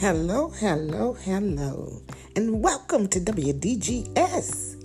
Hello, 0.00 0.48
hello, 0.48 1.12
hello, 1.12 2.00
and 2.34 2.62
welcome 2.62 3.06
to 3.08 3.20
WDGS 3.20 4.82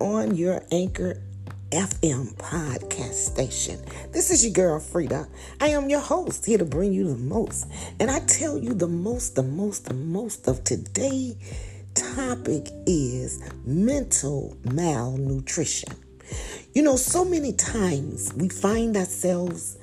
on 0.00 0.34
your 0.34 0.64
Anchor 0.72 1.22
FM 1.70 2.34
podcast 2.34 3.12
station. 3.12 3.78
This 4.10 4.32
is 4.32 4.44
your 4.44 4.52
girl 4.52 4.80
Frida. 4.80 5.28
I 5.60 5.68
am 5.68 5.88
your 5.88 6.00
host 6.00 6.44
here 6.44 6.58
to 6.58 6.64
bring 6.64 6.92
you 6.92 7.06
the 7.06 7.14
most, 7.14 7.68
and 8.00 8.10
I 8.10 8.18
tell 8.26 8.58
you 8.58 8.74
the 8.74 8.88
most, 8.88 9.36
the 9.36 9.44
most, 9.44 9.84
the 9.84 9.94
most 9.94 10.48
of 10.48 10.64
today 10.64 11.36
topic 11.94 12.66
is 12.84 13.40
mental 13.64 14.56
malnutrition. 14.64 15.92
You 16.74 16.82
know, 16.82 16.96
so 16.96 17.24
many 17.24 17.52
times 17.52 18.34
we 18.34 18.48
find 18.48 18.96
ourselves 18.96 19.77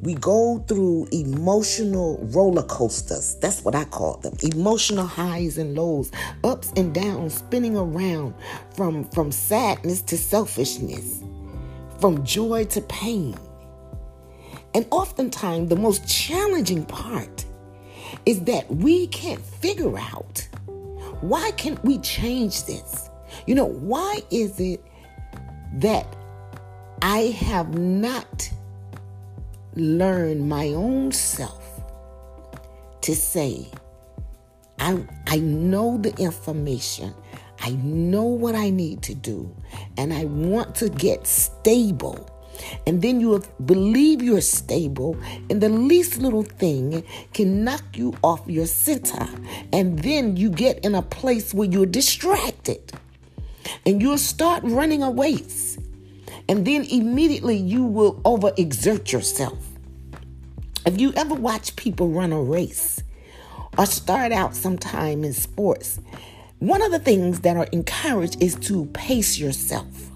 we 0.00 0.14
go 0.14 0.58
through 0.68 1.08
emotional 1.12 2.18
roller 2.32 2.62
coasters. 2.64 3.36
That's 3.36 3.64
what 3.64 3.74
I 3.74 3.84
call 3.84 4.18
them. 4.18 4.36
Emotional 4.42 5.06
highs 5.06 5.56
and 5.56 5.74
lows, 5.74 6.10
ups 6.42 6.72
and 6.76 6.94
downs, 6.94 7.34
spinning 7.34 7.76
around 7.76 8.34
from, 8.74 9.04
from 9.10 9.32
sadness 9.32 10.02
to 10.02 10.18
selfishness, 10.18 11.22
from 12.00 12.24
joy 12.24 12.64
to 12.66 12.80
pain. 12.82 13.36
And 14.74 14.86
oftentimes, 14.90 15.68
the 15.68 15.76
most 15.76 16.06
challenging 16.08 16.84
part 16.84 17.44
is 18.26 18.40
that 18.42 18.68
we 18.68 19.06
can't 19.06 19.40
figure 19.40 19.96
out 19.96 20.46
why 21.20 21.52
can't 21.52 21.82
we 21.84 21.98
change 21.98 22.64
this? 22.64 23.08
You 23.46 23.54
know, 23.54 23.64
why 23.66 24.20
is 24.30 24.60
it 24.60 24.84
that 25.74 26.06
I 27.00 27.34
have 27.38 27.78
not 27.78 28.50
learn 29.76 30.48
my 30.48 30.68
own 30.68 31.12
self 31.12 31.64
to 33.02 33.14
say, 33.14 33.70
I, 34.78 35.04
I 35.26 35.38
know 35.38 35.98
the 35.98 36.14
information. 36.16 37.14
I 37.60 37.70
know 37.70 38.24
what 38.24 38.54
I 38.54 38.70
need 38.70 39.02
to 39.04 39.14
do, 39.14 39.54
and 39.96 40.12
I 40.12 40.24
want 40.24 40.74
to 40.76 40.88
get 40.90 41.26
stable. 41.26 42.28
And 42.86 43.00
then 43.00 43.20
you 43.20 43.42
believe 43.64 44.22
you're 44.22 44.40
stable, 44.40 45.16
and 45.48 45.60
the 45.60 45.68
least 45.68 46.18
little 46.18 46.42
thing 46.42 47.04
can 47.32 47.64
knock 47.64 47.96
you 47.96 48.14
off 48.22 48.42
your 48.46 48.66
center. 48.66 49.26
And 49.72 49.98
then 50.00 50.36
you 50.36 50.50
get 50.50 50.84
in 50.84 50.94
a 50.94 51.02
place 51.02 51.54
where 51.54 51.68
you're 51.68 51.86
distracted, 51.86 52.92
and 53.86 54.02
you'll 54.02 54.18
start 54.18 54.62
running 54.64 55.02
a 55.02 55.10
race. 55.10 55.78
And 56.48 56.66
then 56.66 56.84
immediately 56.84 57.56
you 57.56 57.84
will 57.84 58.20
overexert 58.22 59.12
yourself. 59.12 59.58
If 60.86 61.00
you 61.00 61.12
ever 61.16 61.34
watch 61.34 61.76
people 61.76 62.08
run 62.08 62.32
a 62.32 62.40
race 62.40 63.02
or 63.78 63.86
start 63.86 64.32
out 64.32 64.54
sometime 64.54 65.24
in 65.24 65.32
sports, 65.32 65.98
one 66.58 66.82
of 66.82 66.92
the 66.92 66.98
things 66.98 67.40
that 67.40 67.56
are 67.56 67.68
encouraged 67.72 68.42
is 68.42 68.54
to 68.56 68.86
pace 68.86 69.38
yourself. 69.38 70.10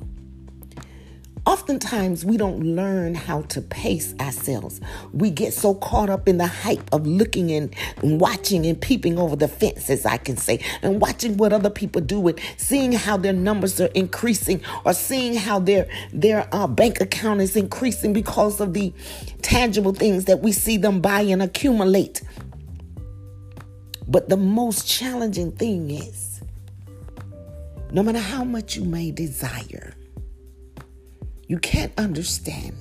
Oftentimes, 1.49 2.27
we 2.27 2.37
don't 2.37 2.63
learn 2.63 3.15
how 3.15 3.41
to 3.41 3.63
pace 3.63 4.15
ourselves. 4.21 4.83
We 5.15 5.31
get 5.31 5.55
so 5.55 5.75
caught 5.77 6.11
up 6.11 6.29
in 6.29 6.37
the 6.37 6.47
hype 6.47 6.93
of 6.93 7.07
looking 7.07 7.51
and, 7.51 7.75
watching 8.03 8.67
and 8.67 8.79
peeping 8.79 9.19
over 9.19 9.35
the 9.35 9.49
fences, 9.49 10.05
I 10.05 10.19
can 10.19 10.37
say, 10.37 10.63
and 10.83 11.01
watching 11.01 11.39
what 11.39 11.55
other 11.55 11.71
people 11.71 12.03
do 12.03 12.29
and 12.29 12.39
seeing 12.59 12.93
how 12.93 13.17
their 13.17 13.33
numbers 13.33 13.81
are 13.81 13.89
increasing 13.95 14.61
or 14.85 14.93
seeing 14.93 15.37
how 15.37 15.59
their, 15.59 15.89
their 16.13 16.47
uh, 16.53 16.67
bank 16.67 17.01
account 17.01 17.41
is 17.41 17.57
increasing 17.57 18.13
because 18.13 18.61
of 18.61 18.75
the 18.75 18.93
tangible 19.41 19.95
things 19.95 20.27
that 20.27 20.41
we 20.41 20.53
see 20.53 20.77
them 20.77 21.01
buy 21.01 21.23
and 21.23 21.41
accumulate. 21.41 22.21
But 24.07 24.29
the 24.29 24.37
most 24.37 24.87
challenging 24.87 25.53
thing 25.53 25.93
is 25.93 26.43
no 27.91 28.03
matter 28.03 28.19
how 28.19 28.45
much 28.45 28.77
you 28.77 28.85
may 28.85 29.11
desire, 29.11 29.95
you 31.49 31.59
can't 31.59 31.93
understand 31.99 32.77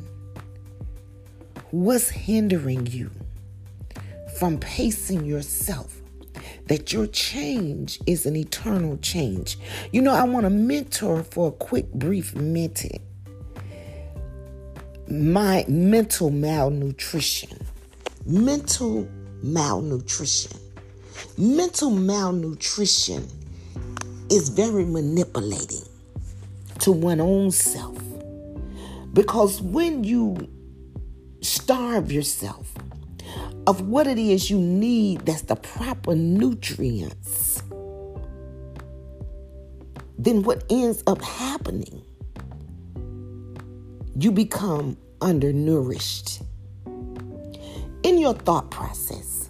what's 1.72 2.10
hindering 2.10 2.86
you 2.86 3.10
from 4.38 4.60
pacing 4.60 5.26
yourself. 5.26 5.94
That 6.68 6.92
your 6.92 7.08
change 7.08 7.98
is 8.06 8.26
an 8.26 8.36
eternal 8.36 8.98
change. 8.98 9.58
You 9.94 10.02
know, 10.02 10.14
I 10.14 10.24
want 10.24 10.46
to 10.46 10.50
mentor 10.50 11.24
for 11.24 11.48
a 11.48 11.52
quick, 11.52 11.92
brief 11.94 12.36
minute 12.36 13.02
my 15.10 15.64
mental 15.68 16.30
malnutrition. 16.30 17.58
Mental 18.26 19.08
malnutrition. 19.42 20.60
Mental 21.38 21.90
malnutrition 21.90 23.26
is 24.30 24.50
very 24.50 24.84
manipulating 24.84 25.88
to 26.80 26.92
one's 26.92 27.22
own 27.22 27.52
self. 27.52 28.06
Because 29.13 29.62
when 29.62 30.03
you 30.03 30.38
starve 31.41 32.12
yourself 32.12 32.73
of 33.66 33.81
what 33.81 34.07
it 34.07 34.18
is 34.18 34.50
you 34.50 34.57
need 34.57 35.19
that's 35.25 35.44
the 35.44 35.56
proper 35.56 36.16
nutrients, 36.16 37.63
then 40.18 40.44
what 40.44 40.63
ends 40.69 41.03
up 41.07 41.22
happening, 41.22 42.01
you 44.19 44.31
become 44.31 44.97
undernourished. 45.22 46.41
In 48.03 48.18
your 48.18 48.34
thought 48.34 48.72
process, 48.72 49.50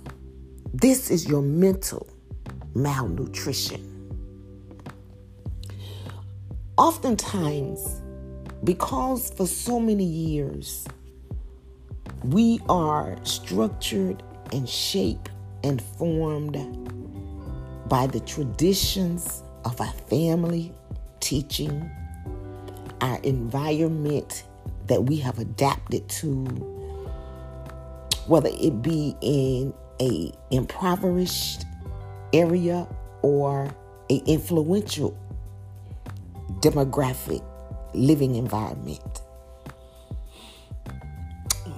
this 0.73 1.09
is 1.09 1.27
your 1.27 1.41
mental 1.41 2.07
malnutrition. 2.73 3.83
Oftentimes, 6.77 8.01
because 8.63 9.29
for 9.31 9.47
so 9.47 9.79
many 9.79 10.03
years 10.03 10.85
we 12.23 12.59
are 12.67 13.15
structured 13.23 14.23
and 14.51 14.67
shaped 14.67 15.29
and 15.63 15.81
formed 15.81 16.55
by 17.89 18.07
the 18.07 18.19
traditions 18.21 19.43
of 19.65 19.79
our 19.79 19.93
family 20.09 20.73
teaching, 21.19 21.89
our 23.01 23.19
environment 23.19 24.43
that 24.87 25.03
we 25.03 25.17
have 25.17 25.39
adapted 25.39 26.07
to, 26.09 26.45
whether 28.27 28.49
it 28.51 28.81
be 28.81 29.15
in 29.21 29.73
a 30.01 30.31
impoverished 30.51 31.65
area 32.33 32.87
or 33.21 33.73
a 34.09 34.15
influential 34.25 35.17
demographic 36.61 37.43
living 37.97 38.35
environment. 38.35 39.21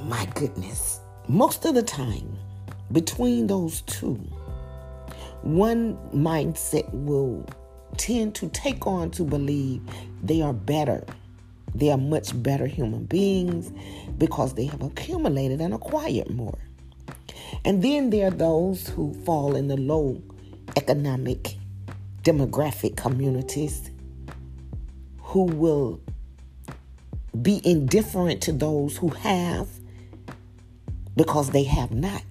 My 0.06 0.26
goodness. 0.36 1.00
Most 1.28 1.66
of 1.66 1.76
the 1.76 1.84
time, 1.84 2.38
between 2.92 3.48
those 3.48 3.82
two, 3.82 4.16
one 5.44 5.96
mindset 6.14 6.92
will 6.92 7.46
tend 7.98 8.36
to 8.36 8.50
take 8.50 8.86
on 8.86 9.12
to 9.12 9.24
believe 9.24 9.82
they 10.24 10.42
are 10.42 10.54
better. 10.54 11.06
They 11.76 11.92
are 11.92 11.98
much 11.98 12.42
better 12.42 12.66
human 12.66 13.06
beings 13.06 13.72
because 14.18 14.56
they 14.56 14.66
have 14.66 14.82
accumulated 14.82 15.62
and 15.62 15.74
acquired 15.74 16.30
more. 16.32 16.58
And 17.64 17.84
then 17.84 18.10
there 18.10 18.28
are 18.28 18.32
those 18.32 18.88
who 18.88 19.14
fall 19.26 19.56
in 19.56 19.68
the 19.68 19.78
low 19.78 20.22
economic 20.76 21.56
demographic 22.24 22.98
communities 22.98 23.92
who 25.20 25.44
will 25.44 26.02
be 27.42 27.62
indifferent 27.64 28.42
to 28.44 28.52
those 28.52 28.98
who 28.98 29.10
have 29.10 29.68
because 31.16 31.52
they 31.52 31.64
have 31.64 31.92
not. 31.92 32.24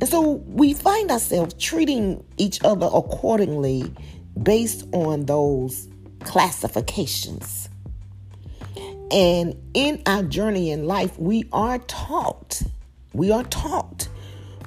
And 0.00 0.08
so 0.08 0.32
we 0.46 0.74
find 0.74 1.10
ourselves 1.10 1.54
treating 1.54 2.24
each 2.36 2.62
other 2.64 2.86
accordingly 2.86 3.92
based 4.40 4.86
on 4.92 5.26
those 5.26 5.88
classifications. 6.20 7.68
And 9.10 9.60
in 9.74 10.02
our 10.06 10.22
journey 10.22 10.70
in 10.70 10.86
life, 10.86 11.18
we 11.18 11.46
are 11.52 11.78
taught, 11.80 12.62
we 13.12 13.30
are 13.30 13.44
taught, 13.44 14.08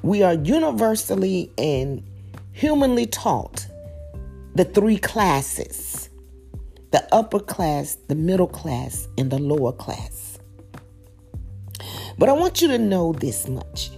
we 0.03 0.21
are 0.21 0.35
universally 0.35 1.51
and 1.57 2.03
humanly 2.51 3.07
taught 3.07 3.65
the 4.53 4.63
three 4.63 4.97
classes 4.97 6.09
the 6.95 7.13
upper 7.13 7.41
class, 7.41 7.97
the 8.07 8.15
middle 8.15 8.47
class, 8.47 9.09
and 9.17 9.29
the 9.29 9.37
lower 9.37 9.73
class. 9.73 10.39
But 12.17 12.29
I 12.29 12.31
want 12.31 12.61
you 12.61 12.69
to 12.69 12.77
know 12.77 13.11
this 13.11 13.49
much 13.49 13.91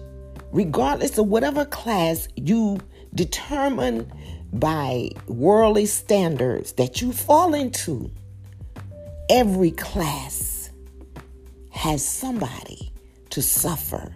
regardless 0.52 1.20
of 1.20 1.28
whatever 1.28 1.64
class 1.66 2.28
you 2.36 2.80
determine 3.14 4.12
by 4.52 5.12
worldly 5.28 5.86
standards 5.86 6.72
that 6.74 7.00
you 7.00 7.14
fall 7.14 7.54
into, 7.54 8.10
every 9.30 9.70
class 9.70 10.72
has 11.70 12.04
somebody 12.04 12.92
to 13.30 13.44
suffer 13.44 14.12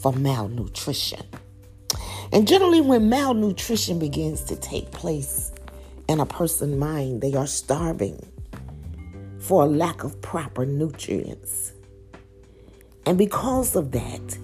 from 0.00 0.20
malnutrition. 0.24 1.22
And 2.32 2.48
generally, 2.48 2.80
when 2.80 3.08
malnutrition 3.08 4.00
begins 4.00 4.42
to 4.44 4.56
take 4.56 4.90
place 4.90 5.52
in 6.08 6.20
a 6.20 6.26
person's 6.26 6.76
mind, 6.76 7.22
they 7.22 7.34
are 7.34 7.46
starving 7.46 8.24
for 9.38 9.62
a 9.64 9.66
lack 9.66 10.04
of 10.04 10.20
proper 10.22 10.64
nutrients. 10.64 11.72
And 13.06 13.18
because 13.18 13.76
of 13.76 13.92
that, 13.92 14.38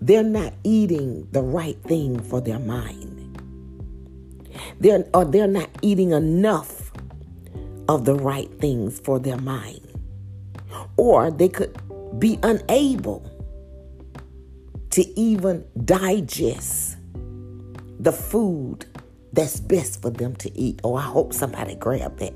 they're 0.00 0.22
not 0.22 0.52
eating 0.64 1.28
the 1.32 1.42
right 1.42 1.80
thing 1.82 2.20
for 2.20 2.40
their 2.40 2.58
mind. 2.58 3.12
They're, 4.80 5.04
or 5.14 5.24
they're 5.24 5.46
not 5.46 5.70
eating 5.82 6.12
enough 6.12 6.92
of 7.88 8.04
the 8.04 8.14
right 8.14 8.50
things 8.58 9.00
for 9.00 9.18
their 9.18 9.38
mind. 9.38 9.80
Or 10.96 11.30
they 11.30 11.48
could 11.48 11.76
be 12.18 12.38
unable 12.42 13.30
to 14.90 15.18
even 15.18 15.64
digest 15.84 16.96
the 17.98 18.12
food 18.12 18.86
that's 19.36 19.60
best 19.60 20.00
for 20.00 20.10
them 20.10 20.34
to 20.36 20.58
eat. 20.58 20.80
Oh, 20.82 20.96
I 20.96 21.02
hope 21.02 21.34
somebody 21.34 21.74
grab 21.74 22.18
that. 22.18 22.32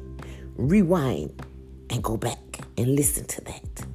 Rewind 0.57 1.45
and 1.89 2.05
go 2.05 2.17
back 2.19 2.39
and 2.77 2.95
listen 2.95 3.27
to 3.27 3.41
that. 3.41 3.87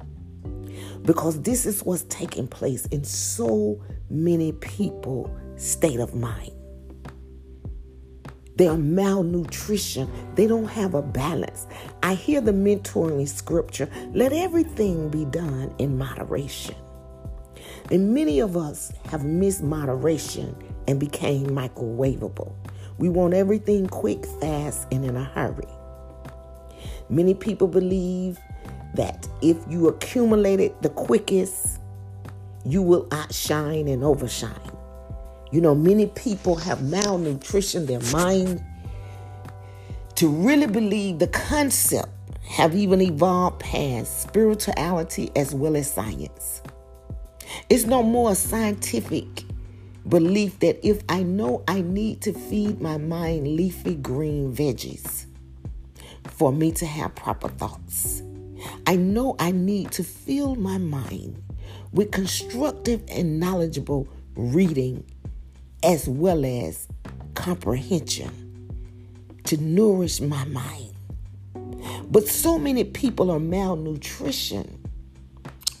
Because 1.04 1.40
this 1.42 1.66
is 1.66 1.84
what's 1.84 2.02
taking 2.04 2.48
place 2.48 2.84
in 2.86 3.04
so 3.04 3.80
many 4.10 4.52
people' 4.52 5.34
state 5.54 6.00
of 6.00 6.16
mind. 6.16 6.50
They're 8.56 8.76
malnutrition. 8.76 10.10
They 10.34 10.48
don't 10.48 10.66
have 10.66 10.94
a 10.94 11.02
balance. 11.02 11.66
I 12.02 12.14
hear 12.14 12.40
the 12.40 12.52
mentoring 12.52 13.28
scripture 13.28 13.88
let 14.14 14.32
everything 14.32 15.10
be 15.10 15.26
done 15.26 15.72
in 15.78 15.96
moderation. 15.96 16.74
And 17.92 18.12
many 18.12 18.40
of 18.40 18.56
us 18.56 18.92
have 19.10 19.24
missed 19.24 19.62
moderation 19.62 20.56
and 20.88 20.98
became 20.98 21.46
microwavable. 21.48 22.52
We 22.98 23.08
want 23.08 23.34
everything 23.34 23.86
quick, 23.86 24.24
fast, 24.40 24.86
and 24.90 25.04
in 25.04 25.16
a 25.16 25.24
hurry. 25.24 25.68
Many 27.08 27.34
people 27.34 27.68
believe 27.68 28.38
that 28.94 29.28
if 29.42 29.56
you 29.68 29.88
accumulate 29.88 30.60
it 30.60 30.80
the 30.82 30.88
quickest, 30.90 31.80
you 32.64 32.82
will 32.82 33.06
outshine 33.12 33.86
and 33.88 34.02
overshine. 34.02 34.50
You 35.52 35.60
know, 35.60 35.74
many 35.74 36.06
people 36.06 36.56
have 36.56 36.82
malnutrition 36.82 37.86
their 37.86 38.00
mind 38.12 38.64
to 40.16 40.28
really 40.28 40.66
believe 40.66 41.18
the 41.18 41.28
concept 41.28 42.08
have 42.48 42.74
even 42.74 43.00
evolved 43.00 43.60
past 43.60 44.22
spirituality 44.22 45.30
as 45.36 45.54
well 45.54 45.76
as 45.76 45.90
science. 45.90 46.62
It's 47.68 47.84
no 47.84 48.02
more 48.02 48.34
scientific 48.34 49.45
belief 50.08 50.58
that 50.60 50.86
if 50.86 51.02
I 51.08 51.22
know 51.22 51.64
I 51.66 51.80
need 51.80 52.20
to 52.22 52.32
feed 52.32 52.80
my 52.80 52.96
mind 52.96 53.48
leafy 53.48 53.94
green 53.94 54.54
veggies 54.54 55.26
for 56.24 56.52
me 56.52 56.72
to 56.72 56.86
have 56.86 57.14
proper 57.14 57.48
thoughts, 57.48 58.22
I 58.86 58.96
know 58.96 59.36
I 59.38 59.50
need 59.50 59.92
to 59.92 60.04
fill 60.04 60.54
my 60.54 60.78
mind 60.78 61.42
with 61.92 62.12
constructive 62.12 63.02
and 63.08 63.40
knowledgeable 63.40 64.08
reading 64.36 65.04
as 65.82 66.08
well 66.08 66.44
as 66.44 66.86
comprehension 67.34 68.30
to 69.44 69.56
nourish 69.56 70.20
my 70.20 70.44
mind. 70.46 70.92
But 72.10 72.28
so 72.28 72.58
many 72.58 72.84
people 72.84 73.30
are 73.30 73.38
malnutrition 73.38 74.82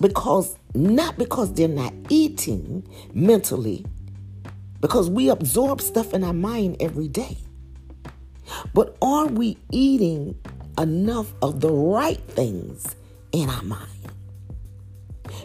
because 0.00 0.56
not 0.74 1.16
because 1.16 1.52
they're 1.54 1.68
not 1.68 1.92
eating 2.08 2.86
mentally, 3.14 3.84
because 4.86 5.10
we 5.10 5.28
absorb 5.30 5.80
stuff 5.80 6.14
in 6.14 6.22
our 6.22 6.32
mind 6.32 6.76
every 6.78 7.08
day. 7.08 7.36
But 8.72 8.96
are 9.02 9.26
we 9.26 9.58
eating 9.72 10.38
enough 10.78 11.34
of 11.42 11.60
the 11.60 11.72
right 11.72 12.20
things 12.28 12.94
in 13.32 13.50
our 13.50 13.64
mind? 13.64 13.90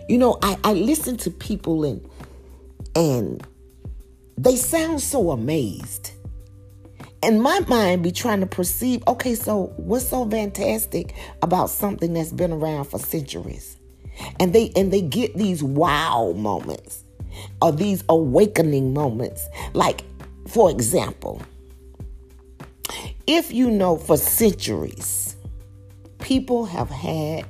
You 0.08 0.20
know, 0.20 0.38
I, 0.44 0.60
I 0.64 0.74
listen 0.74 1.18
to 1.18 1.32
people 1.32 1.84
and 1.84 2.08
and 2.96 3.44
they 4.38 4.56
sound 4.58 5.02
so 5.02 5.32
amazed. 5.32 6.12
And 7.24 7.42
my 7.42 7.62
mind 7.62 8.04
be 8.04 8.12
trying 8.12 8.42
to 8.42 8.46
perceive, 8.46 9.02
okay, 9.08 9.34
so 9.34 9.74
what's 9.78 10.08
so 10.08 10.30
fantastic 10.30 11.16
about 11.42 11.72
something 11.72 12.14
that's 12.14 12.32
been 12.32 12.52
around 12.52 12.86
for 12.86 13.00
centuries? 13.00 13.76
And 14.40 14.54
they 14.54 14.72
and 14.76 14.94
they 14.94 15.02
get 15.02 15.36
these 15.36 15.64
wow 15.64 16.36
moments 16.38 17.01
or 17.62 17.72
these 17.72 18.04
awakening 18.10 18.94
moments. 18.94 19.48
Like, 19.74 20.04
for 20.48 20.70
example, 20.70 21.42
if 23.28 23.52
you 23.52 23.70
know 23.70 23.98
for 23.98 24.18
centuries, 24.18 25.36
people 26.20 26.66
have 26.66 26.90
had 26.90 27.46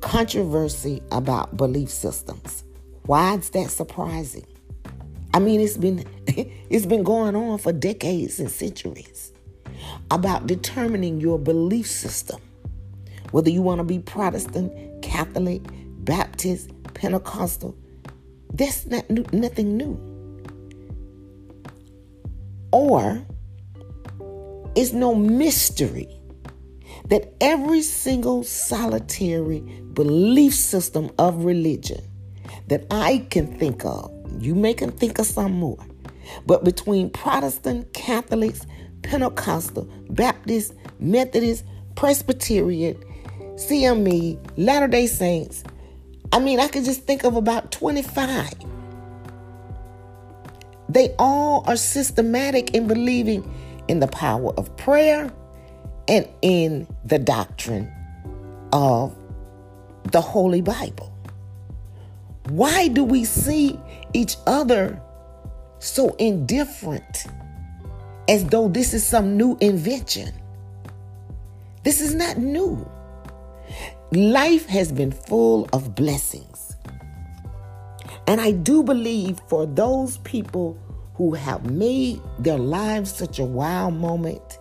controversy 0.00 1.02
about 1.10 1.56
belief 1.56 1.90
systems. 1.90 2.64
Why 3.06 3.34
is 3.36 3.50
that 3.50 3.70
surprising? 3.70 4.46
I 5.32 5.38
mean, 5.38 5.60
it's 5.60 5.76
been 5.76 6.04
it's 6.70 6.86
been 6.86 7.02
going 7.02 7.36
on 7.36 7.58
for 7.58 7.72
decades 7.72 8.40
and 8.40 8.50
centuries 8.50 9.32
about 10.10 10.46
determining 10.46 11.20
your 11.20 11.38
belief 11.38 11.86
system. 11.86 12.40
Whether 13.32 13.50
you 13.50 13.62
want 13.62 13.80
to 13.80 13.84
be 13.84 13.98
Protestant, 13.98 15.02
Catholic, 15.02 15.62
Baptist, 16.04 16.70
Pentecostal, 16.94 17.76
that's 18.56 18.86
not 18.86 19.08
new, 19.10 19.24
nothing 19.32 19.76
new. 19.76 19.98
Or 22.72 23.24
it's 24.74 24.92
no 24.92 25.14
mystery 25.14 26.08
that 27.08 27.32
every 27.40 27.82
single 27.82 28.42
solitary 28.42 29.60
belief 29.94 30.54
system 30.54 31.10
of 31.18 31.44
religion 31.44 32.00
that 32.66 32.84
I 32.90 33.26
can 33.30 33.46
think 33.58 33.84
of 33.84 34.10
you 34.38 34.54
may 34.54 34.74
can 34.74 34.90
think 34.90 35.18
of 35.18 35.26
some 35.26 35.52
more. 35.52 35.78
But 36.46 36.64
between 36.64 37.10
Protestant, 37.10 37.92
Catholics, 37.92 38.66
Pentecostal, 39.02 39.84
Baptist, 40.10 40.74
Methodist, 40.98 41.64
Presbyterian, 41.94 42.96
CME, 43.54 44.38
Latter 44.56 44.88
day 44.88 45.06
Saints, 45.06 45.62
I 46.32 46.38
mean, 46.38 46.60
I 46.60 46.68
could 46.68 46.84
just 46.84 47.04
think 47.04 47.24
of 47.24 47.36
about 47.36 47.70
25. 47.72 48.52
They 50.88 51.14
all 51.18 51.64
are 51.66 51.76
systematic 51.76 52.74
in 52.74 52.86
believing 52.86 53.52
in 53.88 54.00
the 54.00 54.08
power 54.08 54.52
of 54.56 54.76
prayer 54.76 55.32
and 56.08 56.28
in 56.42 56.86
the 57.04 57.18
doctrine 57.18 57.92
of 58.72 59.16
the 60.12 60.20
Holy 60.20 60.60
Bible. 60.60 61.12
Why 62.48 62.88
do 62.88 63.02
we 63.02 63.24
see 63.24 63.78
each 64.12 64.36
other 64.46 65.00
so 65.80 66.14
indifferent 66.16 67.26
as 68.28 68.44
though 68.46 68.68
this 68.68 68.94
is 68.94 69.04
some 69.04 69.36
new 69.36 69.56
invention? 69.60 70.32
This 71.82 72.00
is 72.00 72.14
not 72.14 72.38
new. 72.38 72.88
Life 74.12 74.66
has 74.66 74.92
been 74.92 75.10
full 75.10 75.68
of 75.72 75.96
blessings. 75.96 76.76
And 78.28 78.40
I 78.40 78.52
do 78.52 78.84
believe 78.84 79.40
for 79.48 79.66
those 79.66 80.18
people 80.18 80.78
who 81.14 81.34
have 81.34 81.68
made 81.70 82.20
their 82.38 82.58
lives 82.58 83.12
such 83.12 83.40
a 83.40 83.44
wow 83.44 83.90
moment 83.90 84.58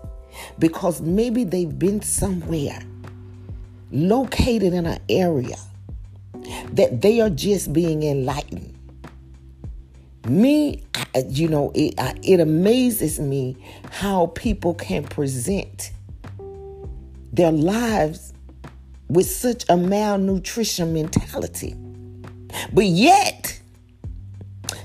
because 0.58 1.02
maybe 1.02 1.44
they've 1.44 1.78
been 1.78 2.02
somewhere 2.02 2.80
located 3.92 4.74
in 4.74 4.88
an 4.88 5.00
area 5.10 5.58
that 6.74 7.02
they 7.02 7.22
are 7.22 7.30
just 7.30 7.72
being 7.72 8.02
enlightened. 8.02 8.72
Me, 10.28 10.84
I, 10.96 11.24
you 11.30 11.48
know, 11.48 11.72
it, 11.75 11.94
I, 12.00 12.16
it 12.24 12.40
amazes 12.40 13.20
me 13.20 13.58
how 13.92 14.28
people 14.28 14.74
can 14.74 15.04
present 15.04 15.92
their 17.32 17.52
lives 17.52 18.34
with 19.10 19.30
such 19.30 19.66
a 19.70 19.78
malnutrition 19.78 20.94
mentality. 20.94 21.76
But 22.74 22.86
yet, 22.86 23.60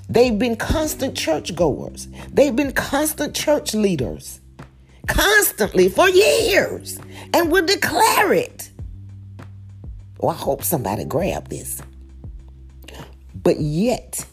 they've 0.09 0.39
been 0.39 0.57
constant 0.57 1.17
churchgoers, 1.17 2.09
they've 2.33 2.55
been 2.55 2.73
constant 2.73 3.35
church 3.35 3.75
leaders, 3.75 4.41
constantly 5.07 5.89
for 5.89 6.09
years, 6.09 6.99
and 7.33 7.51
will 7.51 7.65
declare 7.65 8.33
it. 8.33 8.71
Oh, 10.21 10.29
I 10.29 10.35
hope 10.35 10.63
somebody 10.65 11.05
grab 11.05 11.49
this. 11.49 11.81
But 13.43 13.59
yet, 13.59 14.27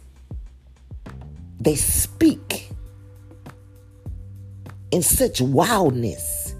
they 1.60 1.76
speak 1.76 2.70
in 4.92 5.02
such 5.02 5.42
wildness 5.42 6.56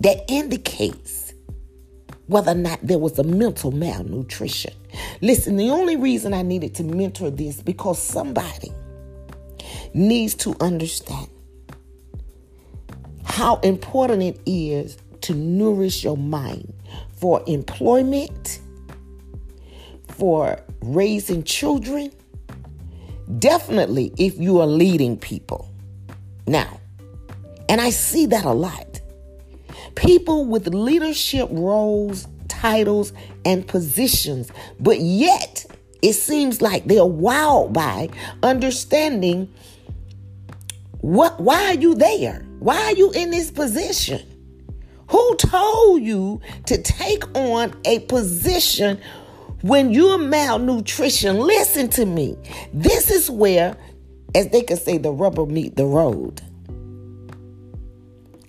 that 0.00 0.24
indicates 0.28 0.99
whether 2.30 2.52
or 2.52 2.54
not 2.54 2.78
there 2.80 2.98
was 2.98 3.18
a 3.18 3.24
mental 3.24 3.72
malnutrition. 3.72 4.72
Listen, 5.20 5.56
the 5.56 5.68
only 5.68 5.96
reason 5.96 6.32
I 6.32 6.42
needed 6.42 6.76
to 6.76 6.84
mentor 6.84 7.28
this 7.28 7.60
because 7.60 8.00
somebody 8.00 8.72
needs 9.94 10.36
to 10.36 10.54
understand 10.60 11.28
how 13.24 13.56
important 13.56 14.22
it 14.22 14.40
is 14.46 14.96
to 15.22 15.34
nourish 15.34 16.04
your 16.04 16.16
mind 16.16 16.72
for 17.10 17.42
employment, 17.48 18.60
for 20.06 20.60
raising 20.82 21.42
children, 21.42 22.12
definitely 23.40 24.12
if 24.18 24.38
you 24.38 24.60
are 24.60 24.68
leading 24.68 25.16
people. 25.16 25.68
Now, 26.46 26.80
and 27.68 27.80
I 27.80 27.90
see 27.90 28.26
that 28.26 28.44
a 28.44 28.52
lot. 28.52 28.89
People 29.94 30.46
with 30.46 30.68
leadership 30.68 31.48
roles, 31.50 32.26
titles, 32.48 33.12
and 33.44 33.66
positions, 33.66 34.50
but 34.78 35.00
yet 35.00 35.66
it 36.02 36.14
seems 36.14 36.62
like 36.62 36.84
they're 36.86 37.00
wowed 37.00 37.72
by 37.72 38.08
understanding 38.42 39.52
what 41.00 41.40
why 41.40 41.66
are 41.66 41.74
you 41.74 41.94
there? 41.94 42.44
Why 42.58 42.76
are 42.76 42.92
you 42.92 43.10
in 43.12 43.30
this 43.30 43.50
position? 43.50 44.20
Who 45.08 45.36
told 45.36 46.02
you 46.02 46.40
to 46.66 46.80
take 46.80 47.24
on 47.36 47.74
a 47.84 48.00
position 48.00 49.00
when 49.62 49.90
you're 49.90 50.18
malnutrition? 50.18 51.38
Listen 51.38 51.88
to 51.90 52.06
me. 52.06 52.36
This 52.72 53.10
is 53.10 53.30
where, 53.30 53.76
as 54.34 54.48
they 54.50 54.62
could 54.62 54.78
say, 54.78 54.98
the 54.98 55.10
rubber 55.10 55.46
meet 55.46 55.76
the 55.76 55.86
road. 55.86 56.42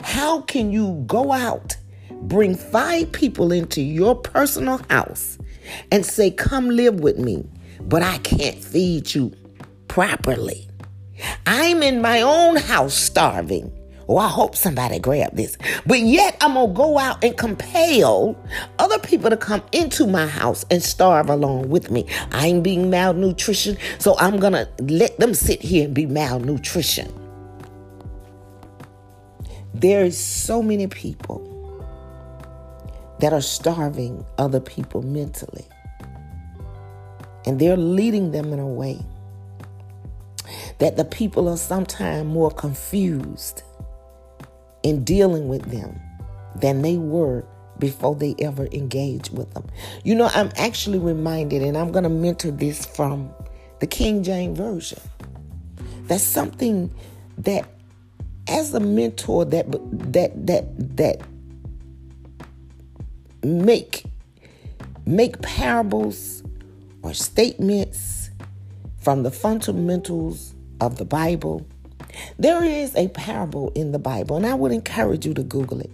How 0.03 0.41
can 0.41 0.72
you 0.72 1.03
go 1.08 1.31
out, 1.31 1.75
bring 2.24 2.55
five 2.55 3.12
people 3.12 3.51
into 3.51 3.81
your 3.81 4.15
personal 4.15 4.79
house, 4.89 5.38
and 5.91 6.05
say, 6.05 6.31
Come 6.31 6.70
live 6.70 7.00
with 7.00 7.17
me, 7.17 7.46
but 7.81 8.01
I 8.01 8.17
can't 8.20 8.58
feed 8.58 9.13
you 9.13 9.31
properly? 9.88 10.67
I'm 11.46 11.84
in 11.84 12.01
my 12.01 12.22
own 12.22 12.55
house 12.55 12.93
starving. 12.93 13.72
Oh, 14.10 14.17
I 14.17 14.27
hope 14.27 14.55
somebody 14.55 15.00
grabbed 15.00 15.38
this. 15.38 15.58
But 15.86 16.00
yet 16.00 16.36
I'm 16.41 16.55
going 16.55 16.70
to 16.70 16.74
go 16.74 16.98
out 16.98 17.24
and 17.24 17.38
compel 17.38 18.36
other 18.79 19.00
people 19.00 19.29
to 19.29 19.38
come 19.38 19.63
into 19.72 20.08
my 20.08 20.27
house 20.27 20.65
and 20.70 20.84
starve 20.84 21.29
along 21.29 21.70
with 21.70 21.91
me. 21.91 22.08
I'm 22.31 22.62
being 22.62 22.89
malnutrition, 22.89 23.77
so 24.00 24.17
I'm 24.17 24.38
going 24.38 24.53
to 24.53 24.67
let 24.81 25.17
them 25.20 25.34
sit 25.34 25.62
here 25.62 25.86
and 25.86 25.93
be 25.93 26.08
malnutrition. 26.08 27.20
There's 29.73 30.17
so 30.17 30.61
many 30.61 30.87
people 30.87 31.47
that 33.19 33.33
are 33.33 33.41
starving 33.41 34.25
other 34.37 34.59
people 34.59 35.01
mentally. 35.03 35.65
And 37.45 37.59
they're 37.59 37.77
leading 37.77 38.31
them 38.31 38.51
in 38.51 38.59
a 38.59 38.67
way 38.67 38.99
that 40.79 40.97
the 40.97 41.05
people 41.05 41.47
are 41.47 41.57
sometimes 41.57 42.27
more 42.27 42.51
confused 42.51 43.63
in 44.83 45.03
dealing 45.03 45.47
with 45.47 45.63
them 45.71 45.99
than 46.55 46.81
they 46.81 46.97
were 46.97 47.45
before 47.77 48.15
they 48.15 48.35
ever 48.39 48.67
engaged 48.71 49.35
with 49.35 49.51
them. 49.53 49.67
You 50.03 50.15
know, 50.15 50.29
I'm 50.33 50.51
actually 50.55 50.99
reminded, 50.99 51.61
and 51.61 51.77
I'm 51.77 51.91
going 51.91 52.03
to 52.03 52.09
mentor 52.09 52.51
this 52.51 52.85
from 52.85 53.31
the 53.79 53.87
King 53.87 54.23
James 54.23 54.57
Version. 54.57 54.99
That's 56.03 56.23
something 56.23 56.93
that 57.39 57.67
as 58.51 58.74
a 58.74 58.79
mentor 58.79 59.46
that 59.46 59.72
that 60.12 60.48
that 60.48 60.98
that 60.98 61.22
make 63.43 64.03
make 65.05 65.41
parables 65.41 66.43
or 67.01 67.13
statements 67.13 68.29
from 69.00 69.24
the 69.24 69.31
fundamentals 69.31 70.53
of 70.79 70.98
the 70.98 71.05
Bible. 71.05 71.65
There 72.38 72.63
is 72.63 72.96
a 72.96 73.08
parable 73.08 73.72
in 73.74 73.93
the 73.93 74.00
Bible, 74.00 74.36
and 74.36 74.46
I 74.46 74.53
would 74.53 74.72
encourage 74.72 75.25
you 75.25 75.34
to 75.34 75.43
Google 75.43 75.79
it. 75.79 75.89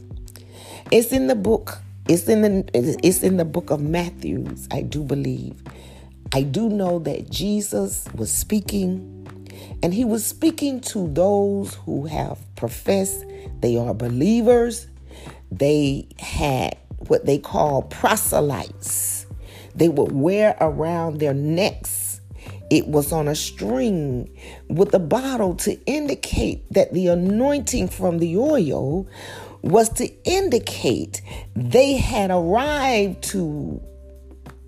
It's 0.92 1.12
in 1.12 1.28
the 1.28 1.36
book. 1.36 1.80
It's 2.10 2.28
in 2.28 2.42
the 2.42 2.70
it's 2.74 3.22
in 3.22 3.38
the 3.38 3.46
book 3.46 3.70
of 3.70 3.82
Matthew's, 3.82 4.68
I 4.72 4.82
do 4.82 5.04
believe. 5.04 5.62
I 6.34 6.42
do 6.42 6.70
know 6.70 7.00
that 7.00 7.30
Jesus 7.30 8.06
was 8.16 8.32
speaking 8.32 9.17
and 9.84 9.94
he 9.94 10.06
was 10.06 10.26
speaking 10.26 10.82
to 10.82 11.08
those 11.14 11.76
who 11.86 12.06
have 12.06 12.40
professed 12.56 13.26
they 13.62 13.78
are 13.78 13.94
believers. 13.94 14.88
They 15.52 16.08
had 16.20 16.78
what 17.08 17.26
they 17.26 17.38
call 17.38 17.84
proselytes. 17.84 19.26
They 19.76 19.90
would 19.90 20.12
wear 20.12 20.58
around 20.60 21.20
their 21.20 21.34
necks. 21.34 22.22
It 22.70 22.88
was 22.88 23.12
on 23.12 23.28
a 23.28 23.36
string 23.36 24.30
with 24.68 24.94
a 24.94 25.00
bottle 25.00 25.56
to 25.56 25.80
indicate 25.86 26.72
that 26.74 26.94
the 26.94 27.08
anointing 27.08 27.88
from 27.88 28.20
the 28.20 28.38
oil 28.38 29.08
was 29.62 29.90
to 29.90 30.10
indicate 30.24 31.22
they 31.56 31.94
had 31.94 32.30
arrived 32.30 33.24
to 33.24 33.82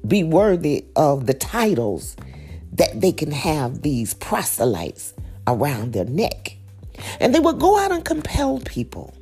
be 0.07 0.23
worthy 0.23 0.85
of 0.95 1.25
the 1.25 1.33
titles 1.33 2.15
that 2.79 3.01
they 3.01 3.11
can 3.11 3.31
have 3.31 3.81
these 3.81 4.13
proselytes 4.13 5.13
around 5.45 5.91
their 5.91 6.05
neck. 6.05 6.55
And 7.19 7.35
they 7.35 7.39
would 7.39 7.59
go 7.59 7.77
out 7.77 7.91
and 7.91 8.03
compel 8.05 8.59
people 8.59 9.13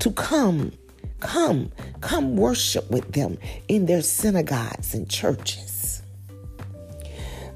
to 0.00 0.10
come, 0.10 0.72
come, 1.20 1.70
come 2.00 2.36
worship 2.36 2.90
with 2.90 3.12
them 3.12 3.38
in 3.68 3.84
their 3.84 4.00
synagogues 4.00 4.94
and 4.94 5.08
churches. 5.10 6.02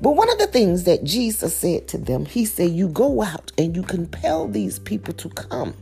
But 0.03 0.13
one 0.13 0.31
of 0.31 0.39
the 0.39 0.47
things 0.47 0.85
that 0.85 1.05
Jesus 1.05 1.57
said 1.57 1.89
to 1.89 1.99
them, 1.99 2.27
he 2.27 2.45
said, 2.45 2.71
You 2.71 2.89
go 2.89 3.23
out 3.23 3.51
and 3.57 3.75
you 3.75 3.83
compel 3.83 4.47
these 4.47 4.79
people 4.79 5.15
to 5.15 5.31
come 5.31 5.75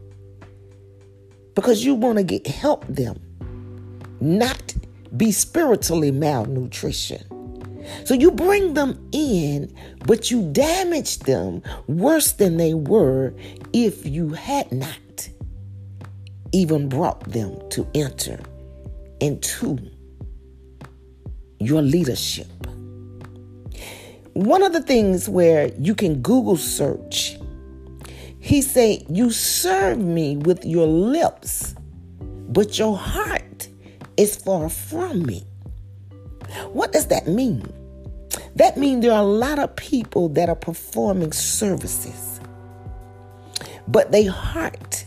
because 1.57 1.85
you 1.85 1.97
want 1.97 2.19
to 2.19 2.25
get 2.25 2.47
help 2.47 2.87
them, 2.87 3.21
not 4.21 4.75
be 5.17 5.33
spiritually 5.33 6.13
malnutrition. 6.13 7.42
So 8.05 8.15
you 8.15 8.31
bring 8.31 8.75
them 8.75 9.09
in, 9.13 9.75
but 10.07 10.31
you 10.31 10.51
damage 10.53 11.19
them 11.21 11.63
worse 11.87 12.33
than 12.33 12.57
they 12.57 12.75
were 12.75 13.35
if 13.73 14.05
you 14.07 14.31
had 14.31 14.71
not 14.73 15.29
even 16.53 16.89
brought 16.89 17.21
them 17.31 17.59
to 17.71 17.87
enter 17.95 18.39
into 19.21 19.79
your 21.59 21.81
leadership. 21.81 22.49
One 24.35 24.63
of 24.63 24.73
the 24.73 24.83
things 24.83 25.29
where 25.29 25.73
you 25.79 25.95
can 25.95 26.23
Google 26.23 26.57
search, 26.57 27.39
he 28.39 28.61
say, 28.63 29.05
"You 29.09 29.31
serve 29.31 29.99
me 29.99 30.37
with 30.37 30.65
your 30.65 30.87
lips, 30.87 31.75
but 32.49 32.79
your 32.79 32.97
heart 32.97 33.69
is 34.17 34.37
far 34.37 34.69
from 34.69 35.23
me." 35.23 35.45
What 36.73 36.93
does 36.93 37.07
that 37.07 37.29
mean? 37.29 37.63
That 38.57 38.77
means 38.77 39.03
there 39.03 39.13
are 39.13 39.23
a 39.23 39.27
lot 39.27 39.59
of 39.59 39.75
people 39.77 40.29
that 40.31 40.49
are 40.49 40.57
performing 40.57 41.33
services, 41.33 42.41
but 43.89 44.13
their 44.13 44.31
heart 44.31 45.07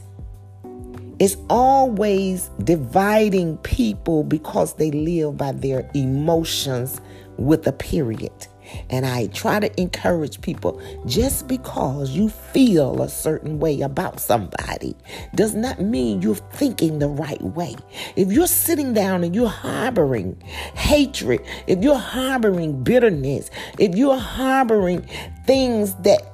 is 1.20 1.38
always 1.50 2.50
dividing 2.64 3.58
people 3.58 4.24
because 4.24 4.74
they 4.75 4.92
live 4.92 5.38
by 5.38 5.52
their 5.52 5.90
emotions 5.94 7.00
with 7.38 7.68
a 7.68 7.72
period. 7.72 8.48
And 8.89 9.05
I 9.05 9.27
try 9.27 9.60
to 9.60 9.82
encourage 9.82 10.41
people 10.41 10.82
just 11.05 11.48
because 11.48 12.12
you 12.12 12.29
feel 12.29 13.01
a 13.01 13.10
certain 13.10 13.60
way 13.60 13.82
about 13.82 14.20
somebody 14.20 14.96
does 15.34 15.55
not 15.55 15.82
mean 15.82 16.22
you're 16.22 16.36
thinking 16.36 17.00
the 17.00 17.08
right 17.10 17.41
way. 17.41 17.75
If 18.15 18.32
you're 18.32 18.48
sitting 18.48 18.94
down 18.94 19.24
and 19.24 19.36
you're 19.36 19.48
harboring 19.48 20.41
hatred, 20.75 21.41
if 21.67 21.84
you're 21.84 21.98
harboring 21.98 22.84
bitterness, 22.84 23.50
if 23.79 23.96
you're 23.96 24.17
harboring 24.17 25.08
things 25.46 25.96
that 25.96 26.32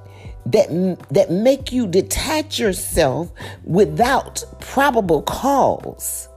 that 0.47 0.97
that 1.11 1.31
make 1.31 1.71
you 1.71 1.87
detach 1.87 2.59
yourself 2.59 3.31
without 3.63 4.43
probable 4.59 5.21
cause 5.21 6.27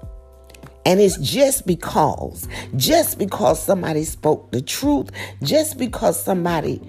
and 0.86 1.00
it's 1.00 1.16
just 1.18 1.66
because, 1.66 2.46
just 2.76 3.18
because 3.18 3.62
somebody 3.62 4.04
spoke 4.04 4.50
the 4.52 4.60
truth, 4.60 5.10
just 5.42 5.78
because 5.78 6.22
somebody 6.22 6.80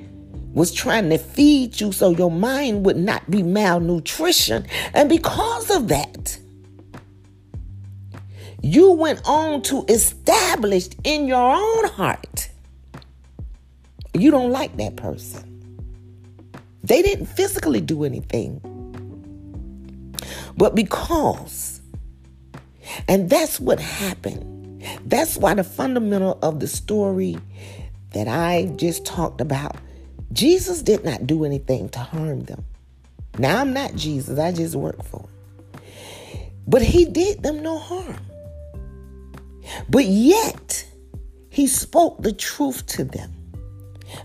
was 0.53 0.71
trying 0.71 1.09
to 1.09 1.17
feed 1.17 1.79
you 1.81 1.91
so 1.91 2.09
your 2.09 2.31
mind 2.31 2.85
would 2.85 2.97
not 2.97 3.29
be 3.29 3.43
malnutrition. 3.43 4.65
And 4.93 5.09
because 5.09 5.69
of 5.69 5.89
that, 5.89 6.39
you 8.61 8.91
went 8.91 9.21
on 9.25 9.61
to 9.63 9.85
establish 9.89 10.87
in 11.03 11.27
your 11.27 11.55
own 11.55 11.89
heart 11.89 12.49
you 14.19 14.31
don't 14.31 14.51
like 14.51 14.75
that 14.77 14.95
person. 14.95 15.51
They 16.83 17.01
didn't 17.01 17.25
physically 17.25 17.81
do 17.81 18.03
anything. 18.03 18.61
But 20.57 20.75
because 20.75 21.74
and 23.07 23.29
that's 23.29 23.59
what 23.59 23.79
happened. 23.79 24.83
That's 25.05 25.37
why 25.37 25.53
the 25.53 25.63
fundamental 25.63 26.37
of 26.41 26.59
the 26.59 26.67
story 26.67 27.37
that 28.13 28.27
I 28.27 28.71
just 28.75 29.05
talked 29.05 29.41
about 29.41 29.75
Jesus 30.31 30.81
did 30.81 31.05
not 31.05 31.25
do 31.25 31.45
anything 31.45 31.89
to 31.89 31.99
harm 31.99 32.41
them. 32.41 32.65
Now, 33.37 33.61
I'm 33.61 33.73
not 33.73 33.95
Jesus, 33.95 34.37
I 34.37 34.51
just 34.51 34.75
work 34.75 35.01
for 35.03 35.21
him. 35.21 35.81
But 36.67 36.81
he 36.81 37.05
did 37.05 37.41
them 37.41 37.63
no 37.63 37.79
harm. 37.79 38.19
But 39.89 40.05
yet, 40.05 40.85
he 41.49 41.67
spoke 41.67 42.21
the 42.21 42.33
truth 42.33 42.85
to 42.87 43.05
them. 43.05 43.31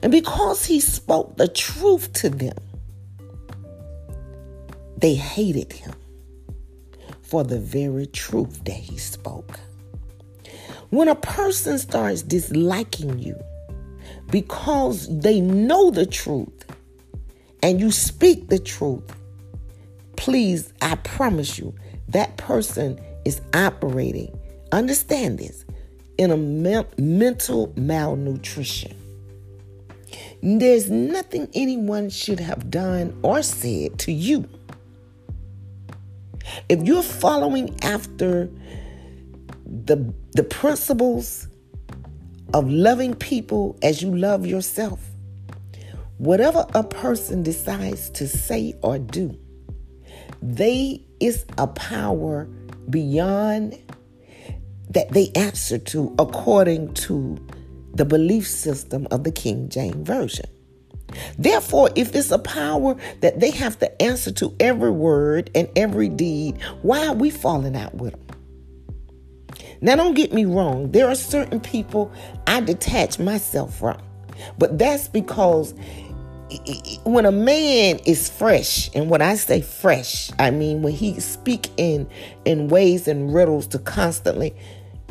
And 0.03 0.11
because 0.11 0.65
he 0.65 0.81
spoke 0.81 1.37
the 1.37 1.49
truth 1.49 2.13
to 2.15 2.29
them, 2.29 2.57
they 4.97 5.15
hated 5.15 5.73
him 5.73 5.95
for 7.31 7.45
the 7.45 7.61
very 7.61 8.07
truth 8.09 8.65
that 8.65 8.73
he 8.73 8.99
spoke. 8.99 9.61
When 10.91 11.07
a 11.07 11.15
person 11.15 11.79
starts 11.79 12.23
disliking 12.23 13.21
you 13.21 13.41
because 14.33 15.07
they 15.21 15.41
know 15.41 15.93
the 15.93 16.07
truth 16.07 16.65
and 17.63 17.81
you 17.81 17.93
speak 17.93 18.49
the 18.49 18.59
truth, 18.59 19.05
please, 20.17 20.73
I 20.83 20.97
promise 20.97 21.57
you, 21.57 21.73
that 22.09 22.37
person 22.37 23.01
is 23.25 23.41
operating, 23.55 24.37
understand 24.73 25.39
this, 25.39 25.65
in 26.19 26.33
a 26.33 26.37
me- 26.37 26.85
mental 26.99 27.73
malnutrition. 27.77 28.97
There's 30.43 30.91
nothing 30.91 31.49
anyone 31.55 32.11
should 32.11 32.41
have 32.41 32.71
done 32.71 33.17
or 33.23 33.43
said 33.43 34.01
to 34.01 34.13
you. 34.13 34.49
If 36.69 36.83
you're 36.83 37.03
following 37.03 37.79
after 37.83 38.51
the, 39.67 40.13
the 40.33 40.43
principles 40.43 41.49
of 42.53 42.69
loving 42.69 43.15
people 43.15 43.79
as 43.83 44.03
you 44.03 44.15
love 44.17 44.47
yourself, 44.47 45.01
whatever 46.19 46.67
a 46.75 46.83
person 46.83 47.43
decides 47.43 48.11
to 48.11 48.29
say 48.29 48.75
or 48.83 48.99
do, 48.99 49.39
they 50.43 51.05
is 51.21 51.45
a 51.59 51.67
power 51.67 52.49
beyond 52.89 53.79
that 54.91 55.11
they 55.11 55.31
answer 55.35 55.79
to 55.79 56.15
according 56.19 56.93
to 56.95 57.39
the 57.95 58.05
belief 58.05 58.47
system 58.47 59.07
of 59.11 59.25
the 59.25 59.33
King 59.33 59.69
James 59.69 60.07
Version. 60.07 60.47
Therefore, 61.39 61.91
if 61.97 62.15
it's 62.15 62.31
a 62.31 62.39
power 62.39 62.97
that 63.21 63.41
they 63.41 63.51
have 63.51 63.79
to 63.81 64.03
answer 64.03 64.31
to 64.33 64.55
every 64.61 64.91
word 64.91 65.51
and 65.55 65.69
every 65.77 66.09
deed, 66.09 66.61
why 66.83 67.07
are 67.07 67.15
we 67.15 67.31
falling 67.31 67.77
out 67.77 67.95
with 67.95 68.13
them? 68.13 68.39
Now, 69.83 69.97
don't 69.97 70.15
get 70.15 70.33
me 70.33 70.45
wrong, 70.45 70.91
there 70.93 71.09
are 71.09 71.15
certain 71.15 71.61
people 71.61 72.13
I 72.47 72.61
detach 72.61 73.19
myself 73.19 73.79
from, 73.79 73.99
but 74.59 74.79
that's 74.79 75.09
because 75.09 75.75
when 77.05 77.25
a 77.27 77.33
man 77.33 78.01
is 78.07 78.29
fresh, 78.29 78.91
and 78.95 79.09
when 79.09 79.23
I 79.23 79.37
say 79.37 79.61
fresh, 79.61 80.31
I 80.39 80.51
mean 80.51 80.83
when 80.83 80.93
he 80.93 81.19
speak 81.21 81.69
in 81.77 82.09
in 82.45 82.69
ways 82.69 83.07
and 83.09 83.33
riddles 83.33 83.67
to 83.69 83.79
constantly 83.79 84.55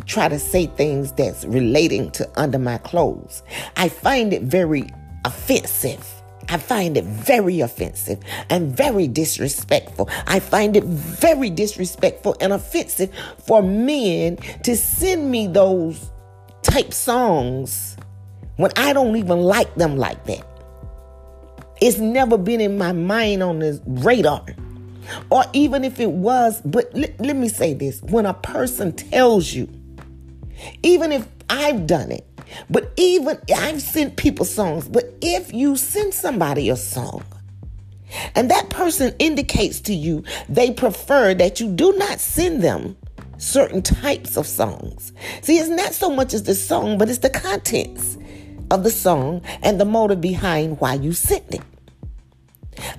try 0.06 0.28
to 0.28 0.40
say 0.40 0.66
things 0.66 1.12
that's 1.14 1.46
relating 1.46 2.12
to 2.12 2.30
under 2.40 2.60
my 2.60 2.78
clothes, 2.80 3.42
I 3.78 3.90
find 3.90 4.34
it 4.34 4.44
very 4.44 4.90
offensive. 5.26 6.06
I 6.52 6.58
find 6.58 6.98
it 6.98 7.04
very 7.04 7.60
offensive 7.62 8.20
and 8.50 8.76
very 8.76 9.08
disrespectful. 9.08 10.10
I 10.26 10.40
find 10.40 10.76
it 10.76 10.84
very 10.84 11.50
disrespectful 11.52 12.36
and 12.42 12.54
offensive 12.54 13.12
for 13.46 13.62
men 13.62 14.38
to 14.64 14.76
send 14.76 15.30
me 15.30 15.48
those 15.48 16.10
type 16.64 16.92
songs 16.94 17.98
when 18.56 18.72
I 18.76 18.94
don't 18.94 19.16
even 19.16 19.40
like 19.40 19.74
them 19.76 19.98
like 19.98 20.26
that. 20.26 20.46
It's 21.82 22.00
never 22.00 22.38
been 22.38 22.62
in 22.62 22.78
my 22.78 22.94
mind 22.94 23.44
on 23.44 23.60
the 23.60 23.82
radar. 23.86 24.46
Or 25.30 25.44
even 25.54 25.84
if 25.84 26.00
it 26.00 26.12
was, 26.12 26.62
but 26.62 26.94
let, 26.94 27.20
let 27.20 27.36
me 27.36 27.48
say 27.48 27.74
this 27.74 28.02
when 28.02 28.26
a 28.26 28.34
person 28.34 28.92
tells 28.92 29.54
you, 29.54 29.70
even 30.84 31.12
if 31.12 31.28
I've 31.50 31.88
done 31.88 32.12
it, 32.12 32.26
but 32.70 32.92
even 32.96 33.40
I've 33.56 33.82
sent 33.82 34.18
people 34.18 34.46
songs, 34.46 34.88
but 34.88 35.06
if 35.22 35.54
you 35.54 35.76
send 35.76 36.14
somebody 36.14 36.70
a 36.70 36.76
song, 36.76 37.24
and 38.36 38.50
that 38.50 38.70
person 38.70 39.14
indicates 39.20 39.80
to 39.82 39.94
you 39.94 40.24
they 40.48 40.72
prefer 40.72 41.34
that 41.36 41.60
you 41.60 41.70
do 41.72 41.94
not 41.98 42.20
send 42.20 42.64
them 42.64 42.98
certain 43.38 43.82
types 43.82 44.38
of 44.38 44.46
songs. 44.46 45.14
See, 45.42 45.58
it's 45.58 45.70
not 45.70 45.94
so 45.94 46.10
much 46.10 46.34
as 46.34 46.44
the 46.44 46.56
song, 46.56 46.98
but 46.98 47.10
it's 47.10 47.20
the 47.20 47.30
contents 47.30 48.18
of 48.72 48.84
the 48.84 48.92
song 48.92 49.42
and 49.62 49.80
the 49.80 49.86
motive 49.86 50.22
behind 50.22 50.80
why 50.80 50.96
you 50.96 51.14
sent 51.14 51.56
it. 51.56 51.62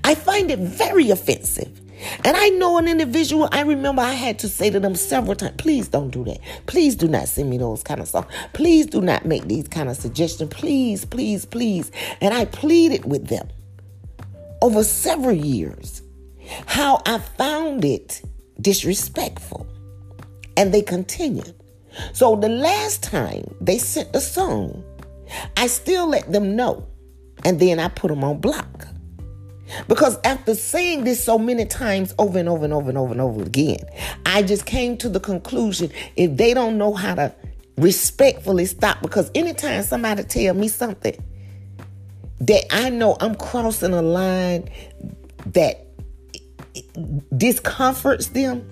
I 0.04 0.14
find 0.14 0.50
it 0.50 0.58
very 0.58 1.10
offensive. 1.10 1.79
And 2.24 2.36
I 2.36 2.48
know 2.50 2.78
an 2.78 2.88
individual, 2.88 3.48
I 3.52 3.62
remember 3.62 4.02
I 4.02 4.12
had 4.12 4.38
to 4.40 4.48
say 4.48 4.70
to 4.70 4.80
them 4.80 4.94
several 4.94 5.34
times, 5.34 5.54
please 5.58 5.88
don't 5.88 6.10
do 6.10 6.24
that. 6.24 6.38
Please 6.66 6.96
do 6.96 7.08
not 7.08 7.28
send 7.28 7.50
me 7.50 7.58
those 7.58 7.82
kind 7.82 8.00
of 8.00 8.08
songs. 8.08 8.26
Please 8.52 8.86
do 8.86 9.00
not 9.00 9.24
make 9.24 9.44
these 9.44 9.68
kind 9.68 9.88
of 9.88 9.96
suggestions. 9.96 10.52
Please, 10.52 11.04
please, 11.04 11.44
please. 11.44 11.90
And 12.20 12.32
I 12.34 12.46
pleaded 12.46 13.04
with 13.04 13.28
them 13.28 13.48
over 14.62 14.84
several 14.84 15.34
years 15.34 16.02
how 16.66 17.02
I 17.06 17.18
found 17.18 17.84
it 17.84 18.22
disrespectful. 18.60 19.66
And 20.56 20.74
they 20.74 20.82
continued. 20.82 21.54
So 22.12 22.36
the 22.36 22.48
last 22.48 23.02
time 23.02 23.54
they 23.60 23.78
sent 23.78 24.14
a 24.14 24.20
song, 24.20 24.84
I 25.56 25.66
still 25.66 26.08
let 26.08 26.30
them 26.30 26.56
know. 26.56 26.86
And 27.44 27.58
then 27.58 27.78
I 27.78 27.88
put 27.88 28.08
them 28.08 28.22
on 28.24 28.40
block. 28.40 28.86
Because 29.88 30.18
after 30.24 30.54
saying 30.54 31.04
this 31.04 31.22
so 31.22 31.38
many 31.38 31.64
times 31.64 32.14
over 32.18 32.38
and 32.38 32.48
over 32.48 32.64
and 32.64 32.72
over 32.72 32.88
and 32.88 32.98
over 32.98 33.12
and 33.12 33.20
over 33.20 33.42
again, 33.42 33.78
I 34.26 34.42
just 34.42 34.66
came 34.66 34.96
to 34.98 35.08
the 35.08 35.20
conclusion 35.20 35.90
if 36.16 36.36
they 36.36 36.54
don't 36.54 36.78
know 36.78 36.92
how 36.94 37.14
to 37.14 37.34
respectfully 37.76 38.66
stop, 38.66 39.00
because 39.00 39.30
anytime 39.34 39.82
somebody 39.82 40.22
tell 40.24 40.54
me 40.54 40.68
something 40.68 41.16
that 42.40 42.64
I 42.70 42.90
know 42.90 43.16
I'm 43.20 43.34
crossing 43.34 43.92
a 43.92 44.02
line 44.02 44.68
that 45.46 45.86
discomforts 47.36 48.28
them, 48.28 48.66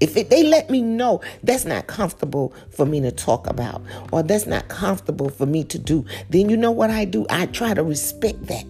if 0.00 0.16
it, 0.16 0.28
they 0.30 0.42
let 0.42 0.68
me 0.68 0.82
know 0.82 1.22
that's 1.42 1.64
not 1.64 1.86
comfortable 1.86 2.52
for 2.70 2.84
me 2.84 3.00
to 3.00 3.10
talk 3.10 3.46
about 3.46 3.82
or 4.12 4.22
that's 4.22 4.46
not 4.46 4.68
comfortable 4.68 5.30
for 5.30 5.46
me 5.46 5.64
to 5.64 5.78
do, 5.78 6.04
then 6.28 6.50
you 6.50 6.56
know 6.56 6.70
what 6.70 6.90
I 6.90 7.06
do? 7.06 7.26
I 7.30 7.46
try 7.46 7.72
to 7.72 7.82
respect 7.82 8.46
that 8.46 8.66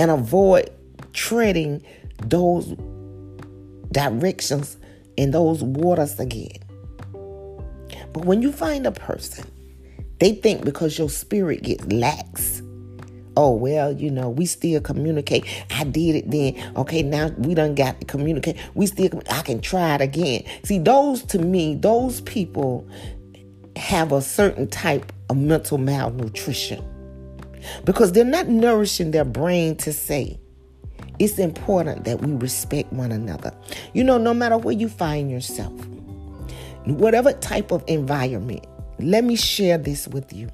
and 0.00 0.10
avoid 0.10 0.70
treading 1.12 1.82
those 2.22 2.74
directions 3.92 4.78
in 5.18 5.30
those 5.30 5.62
waters 5.62 6.18
again. 6.18 6.58
But 8.14 8.24
when 8.24 8.40
you 8.40 8.50
find 8.50 8.86
a 8.86 8.92
person, 8.92 9.44
they 10.18 10.32
think 10.32 10.64
because 10.64 10.98
your 10.98 11.10
spirit 11.10 11.62
gets 11.62 11.84
lax. 11.92 12.62
Oh, 13.36 13.52
well, 13.52 13.92
you 13.92 14.10
know, 14.10 14.30
we 14.30 14.46
still 14.46 14.80
communicate. 14.80 15.44
I 15.70 15.84
did 15.84 16.16
it 16.16 16.30
then. 16.30 16.72
Okay, 16.76 17.02
now 17.02 17.28
we 17.36 17.54
done 17.54 17.74
got 17.74 18.00
to 18.00 18.06
communicate. 18.06 18.56
We 18.74 18.86
still, 18.86 19.22
I 19.30 19.42
can 19.42 19.60
try 19.60 19.96
it 19.96 20.00
again. 20.00 20.44
See, 20.64 20.78
those 20.78 21.22
to 21.24 21.38
me, 21.38 21.74
those 21.74 22.22
people 22.22 22.88
have 23.76 24.12
a 24.12 24.22
certain 24.22 24.66
type 24.66 25.12
of 25.28 25.36
mental 25.36 25.76
malnutrition 25.76 26.82
because 27.84 28.12
they're 28.12 28.24
not 28.24 28.48
nourishing 28.48 29.10
their 29.10 29.24
brain 29.24 29.76
to 29.76 29.92
say, 29.92 30.38
it's 31.18 31.38
important 31.38 32.04
that 32.04 32.20
we 32.22 32.32
respect 32.32 32.92
one 32.92 33.12
another. 33.12 33.52
You 33.92 34.04
know, 34.04 34.18
no 34.18 34.32
matter 34.32 34.56
where 34.56 34.74
you 34.74 34.88
find 34.88 35.30
yourself, 35.30 35.72
whatever 36.86 37.32
type 37.32 37.70
of 37.72 37.84
environment, 37.86 38.66
let 38.98 39.24
me 39.24 39.36
share 39.36 39.78
this 39.78 40.08
with 40.08 40.32
you. 40.32 40.48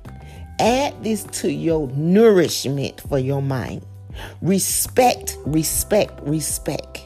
Add 0.58 1.04
this 1.04 1.24
to 1.40 1.52
your 1.52 1.88
nourishment 1.88 3.00
for 3.02 3.18
your 3.18 3.42
mind. 3.42 3.84
Respect, 4.40 5.36
respect, 5.44 6.18
respect. 6.22 7.02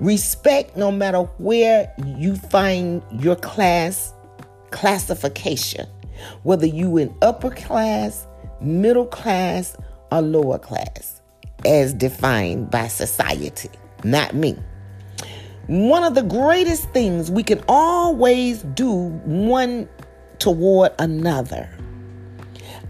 Respect 0.00 0.76
no 0.76 0.90
matter 0.90 1.22
where 1.38 1.92
you 2.18 2.36
find 2.36 3.02
your 3.12 3.36
class 3.36 4.12
classification, 4.70 5.86
whether 6.42 6.66
you 6.66 6.96
in 6.96 7.14
upper 7.22 7.50
class, 7.50 8.26
middle 8.60 9.06
class, 9.06 9.76
or 10.12 10.20
lower 10.20 10.58
class, 10.58 11.20
as 11.64 11.92
defined 11.92 12.70
by 12.70 12.88
society, 12.88 13.70
not 14.04 14.34
me. 14.34 14.56
One 15.66 16.02
of 16.02 16.14
the 16.14 16.22
greatest 16.22 16.90
things 16.90 17.30
we 17.30 17.42
can 17.42 17.62
always 17.68 18.62
do 18.62 18.90
one 19.24 19.88
toward 20.38 20.92
another. 20.98 21.68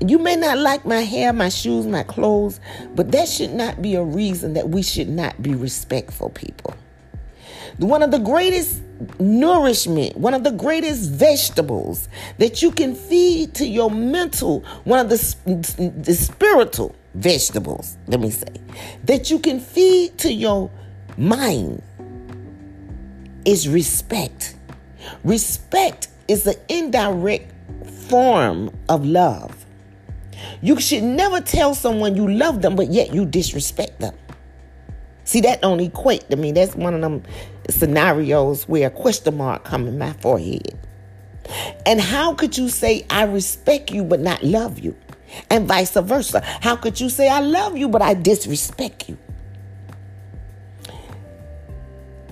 You 0.07 0.19
may 0.19 0.37
not 0.37 0.57
like 0.57 0.87
my 0.87 1.01
hair, 1.01 1.33
my 1.33 1.51
shoes, 1.51 1.87
my 1.87 2.05
clothes, 2.05 2.59
but 2.95 3.13
that 3.13 3.29
should 3.29 3.53
not 3.53 3.83
be 3.83 3.97
a 3.97 4.03
reason 4.03 4.55
that 4.55 4.71
we 4.71 4.83
should 4.83 5.11
not 5.11 5.43
be 5.43 5.55
respectful 5.55 6.31
people. 6.31 6.75
One 7.77 8.03
of 8.03 8.11
the 8.11 8.19
greatest 8.19 8.81
nourishment, 9.19 10.17
one 10.17 10.35
of 10.35 10.45
the 10.45 10.51
greatest 10.51 11.11
vegetables 11.11 12.09
that 12.39 12.63
you 12.63 12.71
can 12.71 12.95
feed 12.95 13.55
to 13.55 13.67
your 13.67 13.91
mental, 13.91 14.61
one 14.85 14.99
of 14.99 15.09
the, 15.09 15.93
the 16.03 16.15
spiritual 16.15 16.95
vegetables, 17.15 17.97
let 18.07 18.21
me 18.21 18.31
say, 18.31 18.53
that 19.05 19.31
you 19.31 19.39
can 19.39 19.61
feed 19.61 20.17
to 20.19 20.33
your 20.33 20.71
mind 21.17 21.83
is 23.45 23.69
respect. 23.69 24.55
Respect 25.25 26.09
is 26.29 26.47
an 26.47 26.55
indirect 26.69 27.53
form 28.09 28.71
of 28.89 29.05
love. 29.05 29.67
You 30.63 30.81
should 30.81 31.03
never 31.03 31.41
tell 31.41 31.75
someone 31.75 32.17
you 32.17 32.31
love 32.31 32.63
them, 32.63 32.77
but 32.77 32.91
yet 32.91 33.15
you 33.15 33.25
disrespect 33.25 34.01
them. 34.01 34.15
See, 35.31 35.43
that 35.43 35.63
don't 35.63 35.79
equate 35.79 36.29
to 36.31 36.37
me. 36.37 36.51
That's 36.51 36.75
one 36.75 36.93
of 36.93 37.03
them 37.03 37.23
scenarios 37.69 38.67
where 38.69 38.89
a 38.89 38.91
question 38.91 39.37
mark 39.37 39.63
come 39.63 39.87
in 39.87 39.97
my 39.97 40.13
forehead. 40.15 40.77
And 41.87 42.01
how 42.01 42.35
could 42.35 42.59
you 42.59 42.69
say 42.69 43.07
I 43.11 43.23
respect 43.27 43.93
you 43.93 44.03
but 44.03 44.19
not 44.19 44.43
love 44.43 44.81
you? 44.81 44.97
And 45.49 45.69
vice 45.69 45.93
versa. 45.93 46.41
How 46.61 46.75
could 46.75 47.01
you 47.01 47.09
say 47.09 47.29
I 47.29 47.39
love 47.39 47.77
you 47.77 47.89
but 47.89 48.03
I 48.03 48.15
disrespect 48.15 49.09
you? 49.09 49.17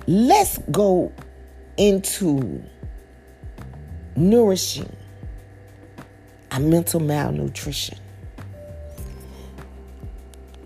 Let's 0.05 0.57
go 0.69 1.13
into 1.77 2.61
nourishing 4.17 4.93
our 6.51 6.59
mental 6.59 6.99
malnutrition. 6.99 7.97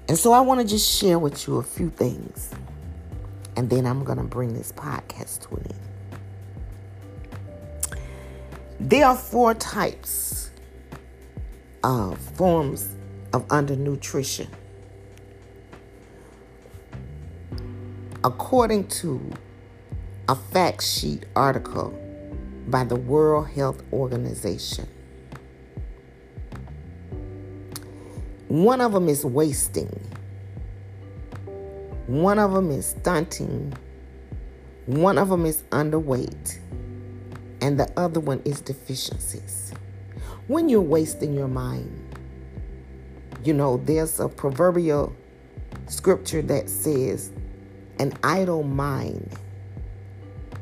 And 0.07 0.17
so 0.17 0.33
I 0.33 0.41
want 0.41 0.59
to 0.61 0.67
just 0.67 0.99
share 0.99 1.17
with 1.17 1.47
you 1.47 1.57
a 1.57 1.63
few 1.63 1.89
things. 1.89 2.51
And 3.55 3.69
then 3.69 3.85
I'm 3.85 4.03
going 4.03 4.17
to 4.17 4.23
bring 4.23 4.53
this 4.53 4.71
podcast 4.71 5.47
to 5.47 5.55
an 5.55 5.65
end. 5.69 5.79
There 8.79 9.05
are 9.05 9.15
four 9.15 9.53
types 9.53 10.51
of 11.83 12.17
forms 12.17 12.89
of 13.31 13.47
undernutrition. 13.47 14.47
According 18.23 18.87
to 18.87 19.31
a 20.27 20.35
fact 20.35 20.83
sheet 20.83 21.25
article 21.35 21.97
by 22.67 22.83
the 22.83 22.95
World 22.95 23.49
Health 23.49 23.83
Organization, 23.91 24.87
one 28.47 28.81
of 28.81 28.91
them 28.91 29.09
is 29.09 29.25
wasting, 29.25 29.89
one 32.07 32.39
of 32.39 32.53
them 32.53 32.71
is 32.71 32.87
stunting, 32.87 33.73
one 34.85 35.17
of 35.17 35.29
them 35.29 35.45
is 35.45 35.63
underweight, 35.71 36.59
and 37.61 37.79
the 37.79 37.91
other 37.97 38.19
one 38.19 38.41
is 38.45 38.61
deficiencies. 38.61 39.73
When 40.47 40.67
you're 40.67 40.81
wasting 40.81 41.33
your 41.33 41.47
mind, 41.47 42.17
you 43.43 43.53
know, 43.53 43.77
there's 43.77 44.19
a 44.19 44.27
proverbial 44.27 45.15
scripture 45.87 46.41
that 46.41 46.69
says, 46.69 47.31
an 47.99 48.13
idle 48.23 48.63
mind 48.63 49.33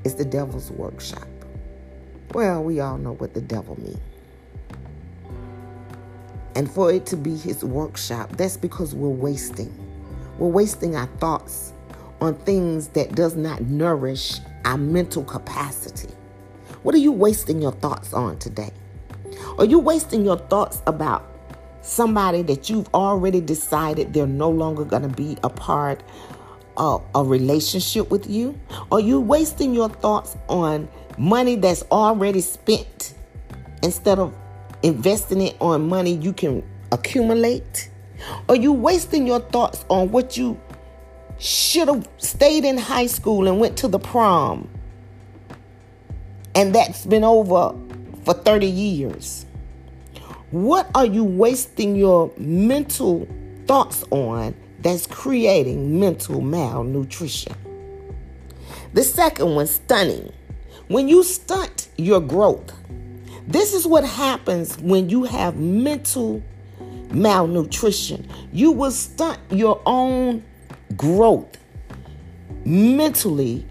is 0.04 0.16
the 0.16 0.26
devil's 0.26 0.70
workshop. 0.72 1.28
Well, 2.34 2.64
we 2.64 2.80
all 2.80 2.98
know 2.98 3.14
what 3.14 3.34
the 3.34 3.42
devil 3.42 3.80
means. 3.82 4.00
And 6.56 6.70
for 6.70 6.92
it 6.92 7.06
to 7.08 7.18
be 7.18 7.36
his 7.36 7.64
workshop, 7.64 8.36
that's 8.38 8.58
because 8.58 8.94
we're 8.94 9.10
wasting. 9.10 9.74
We're 10.38 10.50
wasting 10.50 10.96
our 10.96 11.08
thoughts 11.20 11.74
on 12.20 12.36
things 12.36 12.90
that 12.90 13.16
does 13.16 13.36
not 13.36 13.62
nourish 13.62 14.40
our 14.66 14.78
mental 14.78 15.24
capacity. 15.24 16.14
What 16.84 16.96
are 16.96 17.00
you 17.00 17.12
wasting 17.12 17.62
your 17.62 17.72
thoughts 17.72 18.14
on 18.14 18.40
today? 18.40 18.72
Are 19.58 19.66
you 19.66 19.80
wasting 19.80 20.26
your 20.26 20.38
thoughts 20.38 20.82
about 20.88 21.28
somebody 21.82 22.42
that 22.44 22.70
you've 22.70 22.88
already 22.94 23.42
decided 23.42 24.14
they're 24.14 24.28
no 24.28 24.50
longer 24.50 24.86
going 24.86 25.02
to 25.04 25.10
be 25.10 25.38
a 25.44 25.50
part 25.50 26.04
of 26.78 27.04
a 27.16 27.24
relationship 27.24 28.10
with 28.10 28.30
you? 28.30 28.60
Are 28.92 29.00
you 29.00 29.20
wasting 29.20 29.74
your 29.74 29.90
thoughts 29.90 30.38
on 30.48 30.88
money 31.18 31.56
that's 31.56 31.84
already 31.92 32.42
spent 32.42 33.14
instead 33.84 34.20
of 34.20 34.34
investing 34.84 35.42
it 35.42 35.56
on 35.60 35.88
money 35.88 36.16
you 36.16 36.34
can 36.34 36.64
accumulate? 36.92 37.90
Are 38.50 38.56
you 38.56 38.74
wasting 38.74 39.26
your 39.26 39.40
thoughts 39.40 39.86
on 39.90 40.12
what 40.12 40.38
you 40.38 40.60
should 41.40 41.88
have 41.88 42.08
stayed 42.18 42.64
in 42.66 42.78
high 42.78 43.08
school 43.08 43.48
and 43.48 43.60
went 43.60 43.78
to 43.78 43.88
the 43.88 44.00
prom? 44.00 44.70
And 46.54 46.76
that's 46.76 47.06
been 47.06 47.24
over 47.24 47.76
for 48.24 48.34
30 48.34 48.68
years. 48.68 49.46
What 50.52 50.90
are 50.96 51.06
you 51.06 51.24
wasting 51.24 51.96
your 51.96 52.32
mental 52.38 53.28
thoughts 53.68 54.04
on 54.12 54.54
that's 54.80 55.08
creating 55.08 56.00
mental 56.00 56.42
malnutrition? 56.42 57.56
The 58.94 59.04
second 59.04 59.56
one, 59.56 59.68
stunning. 59.68 60.34
When 60.90 61.08
you 61.08 61.24
stunt 61.24 61.88
your 61.98 62.20
growth, 62.20 62.74
this 63.48 63.74
is 63.74 63.88
what 63.88 64.04
happens 64.04 64.78
when 64.80 65.10
you 65.10 65.24
have 65.24 65.58
mental 65.58 66.44
malnutrition. 67.12 68.28
You 68.52 68.72
will 68.72 68.92
stunt 68.92 69.40
your 69.50 69.82
own 69.86 70.44
growth 70.96 71.58
mentally 72.66 73.66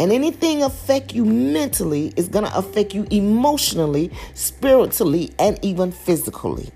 and 0.00 0.12
anything 0.12 0.62
affect 0.62 1.12
you 1.12 1.24
mentally 1.24 2.12
is 2.16 2.28
going 2.28 2.44
to 2.44 2.56
affect 2.56 2.94
you 2.94 3.06
emotionally, 3.10 4.12
spiritually, 4.34 5.34
and 5.38 5.58
even 5.62 5.90
physically. 5.90 6.70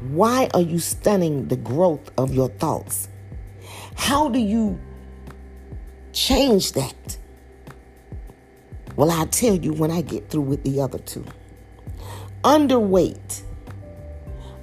Why 0.00 0.48
are 0.54 0.60
you 0.60 0.78
stunning 0.78 1.48
the 1.48 1.56
growth 1.56 2.10
of 2.16 2.32
your 2.32 2.48
thoughts? 2.48 3.08
How 3.96 4.28
do 4.28 4.38
you 4.38 4.78
change 6.12 6.72
that? 6.72 7.17
Well, 8.98 9.12
I'll 9.12 9.28
tell 9.28 9.54
you 9.54 9.72
when 9.74 9.92
I 9.92 10.00
get 10.00 10.28
through 10.28 10.42
with 10.42 10.64
the 10.64 10.80
other 10.80 10.98
two. 10.98 11.24
Underweight 12.42 13.42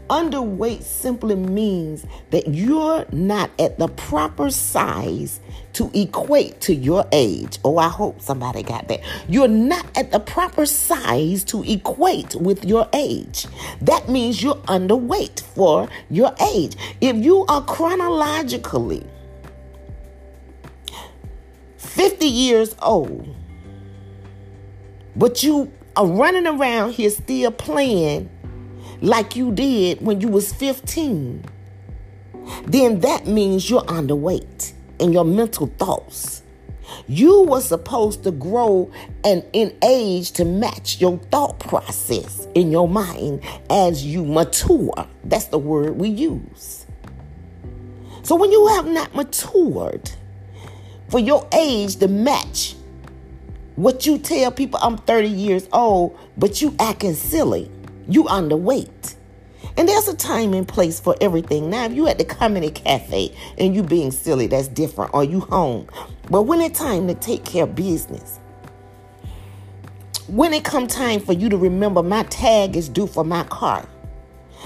Underweight 0.10 0.84
simply 0.84 1.36
means 1.36 2.06
that 2.32 2.50
you're 2.50 3.06
not 3.13 3.50
at 3.58 3.80
the 3.80 3.88
proper 3.88 4.50
size 4.50 5.39
to 5.71 5.89
equate 5.93 6.60
to 6.62 6.76
your 6.76 7.06
age. 7.13 7.60
Oh, 7.63 7.78
I 7.78 7.88
hope 7.88 8.21
somebody 8.21 8.62
got 8.62 8.89
that. 8.89 9.00
You're 9.30 9.48
not 9.48 9.86
at 9.98 10.12
the 10.12 10.19
proper 10.19 10.65
size 10.65 11.45
to 11.45 11.63
equate 11.63 12.36
with 12.36 12.65
your 12.65 12.89
age. 12.91 13.48
That 13.80 14.10
means 14.10 14.43
you're 14.43 14.56
underweight 14.67 15.41
for 15.41 15.88
your 16.10 16.36
age. 16.54 16.76
If 17.00 17.15
you 17.15 17.45
are 17.48 17.63
chronologically 17.63 19.08
50 21.78 22.28
years 22.28 22.76
old, 22.82 23.34
but 25.15 25.43
you 25.43 25.71
are 25.95 26.06
running 26.06 26.45
around 26.45 26.91
here 26.93 27.10
still 27.10 27.51
playing 27.51 28.30
like 29.01 29.36
you 29.36 29.51
did 29.51 30.01
when 30.01 30.21
you 30.21 30.28
was 30.28 30.54
15, 30.54 31.43
then 32.65 32.99
that 33.01 33.28
means 33.28 33.69
you're 33.69 33.82
underweight 33.84 34.73
in 34.99 35.12
your 35.13 35.25
mental 35.25 35.67
thoughts. 35.78 36.41
You 37.08 37.43
were 37.43 37.62
supposed 37.62 38.23
to 38.23 38.32
grow 38.32 38.91
and 39.23 39.43
in 39.54 39.75
age 39.84 40.32
to 40.34 40.45
match 40.45 41.01
your 41.01 41.17
thought 41.32 41.60
process 41.60 42.47
in 42.54 42.71
your 42.71 42.88
mind 42.88 43.43
as 43.69 44.06
you 44.06 44.23
mature. 44.23 44.93
That's 45.23 45.45
the 45.45 45.58
word 45.58 45.97
we 45.97 46.10
use. 46.10 46.86
So 48.23 48.36
when 48.36 48.51
you 48.51 48.67
have 48.67 48.88
not 48.88 49.13
matured 49.15 50.12
for 51.10 51.19
your 51.19 51.47
age 51.54 51.97
to 51.97 52.08
match 52.08 52.75
what 53.76 54.06
you 54.06 54.18
tell 54.18 54.52
people 54.52 54.80
I'm 54.82 54.98
30 54.98 55.28
years 55.28 55.68
old, 55.72 56.18
but 56.38 56.62
you 56.62 56.76
acting 56.80 57.14
silly 57.14 57.72
you 58.08 58.24
underweight. 58.26 59.16
And 59.78 59.90
there's 59.90 60.08
a 60.08 60.16
time 60.16 60.54
and 60.54 60.68
place 60.68 61.00
for 61.00 61.16
everything. 61.20 61.70
Now, 61.70 61.86
if 61.86 61.94
you 61.94 62.08
at 62.08 62.18
the 62.18 62.26
comedy 62.26 62.70
cafe 62.70 63.36
and 63.58 63.76
you 63.76 63.84
being 63.84 64.12
silly, 64.12 64.48
that's 64.48 64.68
different. 64.68 65.14
Or 65.14 65.24
you 65.24 65.42
home. 65.42 65.88
But 66.30 66.44
when 66.44 66.62
it's 66.62 66.80
time 66.80 67.08
to 67.08 67.16
take 67.16 67.44
care 67.44 67.64
of 67.64 67.76
business, 67.76 68.40
when 70.28 70.54
it 70.54 70.64
come 70.64 70.88
time 70.88 71.20
for 71.20 71.34
you 71.34 71.50
to 71.50 71.58
remember 71.58 72.02
my 72.02 72.24
tag 72.24 72.76
is 72.76 72.90
due 72.90 73.08
for 73.08 73.24
my 73.24 73.44
car, 73.46 73.88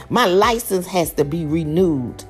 my 0.09 0.25
license 0.25 0.85
has 0.87 1.11
to 1.13 1.25
be 1.25 1.45
renewed. 1.45 2.23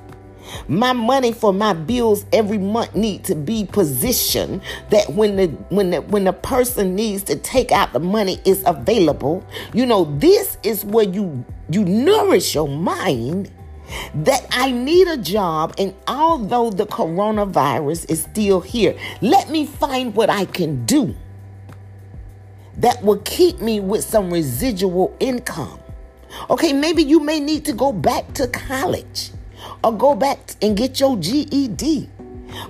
My 0.68 0.92
money 0.92 1.32
for 1.32 1.52
my 1.52 1.72
bills 1.72 2.24
every 2.32 2.58
month 2.58 2.94
need 2.94 3.24
to 3.24 3.34
be 3.34 3.64
positioned 3.64 4.62
that 4.90 5.10
when 5.10 5.36
the 5.36 5.46
when 5.68 5.90
the 5.90 6.00
when 6.02 6.24
the 6.24 6.32
person 6.32 6.94
needs 6.94 7.22
to 7.24 7.36
take 7.36 7.72
out 7.72 7.92
the 7.92 8.00
money 8.00 8.40
is 8.44 8.62
available. 8.66 9.44
You 9.72 9.86
know, 9.86 10.04
this 10.18 10.58
is 10.62 10.84
where 10.84 11.06
you 11.06 11.44
you 11.70 11.84
nourish 11.84 12.54
your 12.54 12.68
mind 12.68 13.50
that 14.14 14.46
I 14.52 14.70
need 14.70 15.08
a 15.08 15.16
job, 15.16 15.74
and 15.78 15.94
although 16.06 16.70
the 16.70 16.86
coronavirus 16.86 18.10
is 18.10 18.22
still 18.22 18.60
here, 18.60 18.96
let 19.20 19.50
me 19.50 19.66
find 19.66 20.14
what 20.14 20.30
I 20.30 20.44
can 20.44 20.84
do 20.84 21.14
that 22.76 23.02
will 23.02 23.18
keep 23.18 23.60
me 23.60 23.80
with 23.80 24.04
some 24.04 24.32
residual 24.32 25.14
income. 25.20 25.80
Okay, 26.48 26.72
maybe 26.72 27.02
you 27.02 27.20
may 27.20 27.40
need 27.40 27.64
to 27.64 27.72
go 27.72 27.92
back 27.92 28.32
to 28.34 28.46
college 28.46 29.32
or 29.82 29.96
go 29.96 30.14
back 30.14 30.38
and 30.62 30.76
get 30.76 31.00
your 31.00 31.16
GED. 31.16 32.08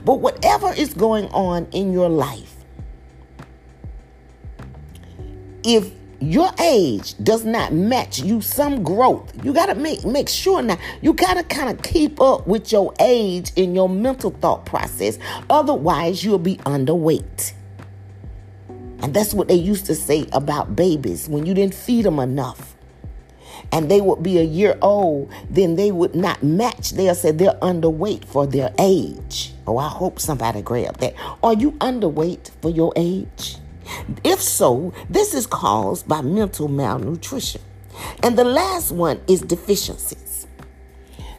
But 0.05 0.21
whatever 0.21 0.73
is 0.73 0.95
going 0.95 1.27
on 1.27 1.67
in 1.73 1.93
your 1.93 2.09
life, 2.09 2.55
if 5.65 5.91
your 6.21 6.51
age 6.61 7.15
does 7.23 7.45
not 7.45 7.73
match 7.73 8.19
you 8.19 8.43
some 8.43 8.83
growth 8.83 9.33
you 9.43 9.55
got 9.55 9.67
to 9.67 9.75
make 9.75 10.05
make 10.05 10.29
sure 10.29 10.61
now 10.61 10.79
you 11.01 11.15
got 11.15 11.35
to 11.35 11.43
kind 11.45 11.71
of 11.71 11.83
keep 11.83 12.21
up 12.21 12.47
with 12.47 12.71
your 12.71 12.93
age 13.01 13.51
in 13.57 13.75
your 13.75 13.89
mental 13.89 14.31
thought 14.31 14.67
process. 14.67 15.19
Otherwise 15.49 16.23
you'll 16.23 16.39
be 16.39 16.57
underweight. 16.59 17.55
And 19.03 19.15
that's 19.15 19.33
what 19.33 19.49
they 19.49 19.55
used 19.55 19.87
to 19.87 19.95
say 19.95 20.27
about 20.33 20.77
babies 20.77 21.27
when 21.27 21.47
you 21.47 21.55
didn't 21.55 21.75
feed 21.75 22.05
them 22.05 22.19
enough 22.19 22.77
and 23.73 23.91
they 23.91 24.01
would 24.01 24.23
be 24.23 24.39
a 24.39 24.43
year 24.43 24.77
old 24.83 25.31
then 25.49 25.77
they 25.77 25.91
would 25.91 26.15
not 26.15 26.43
match 26.43 26.93
they'll 26.93 27.15
say 27.15 27.31
they're 27.31 27.59
underweight 27.63 28.25
for 28.25 28.47
their 28.47 28.73
age 28.79 29.53
oh 29.67 29.79
i 29.79 29.89
hope 29.89 30.19
somebody 30.21 30.63
grabbed 30.63 31.01
that 31.01 31.15
are 31.43 31.55
you 31.55 31.73
underweight 31.73 32.51
for 32.61 32.71
your 32.71 32.93
age 32.97 33.57
if 34.25 34.41
so, 34.41 34.93
this 35.09 35.35
is 35.35 35.47
caused 35.47 36.07
by 36.07 36.21
mental 36.23 36.69
malnutrition. 36.69 37.63
And 38.23 38.37
the 38.37 38.45
last 38.45 38.93
one 38.93 39.21
is 39.29 39.41
deficiencies. 39.41 40.47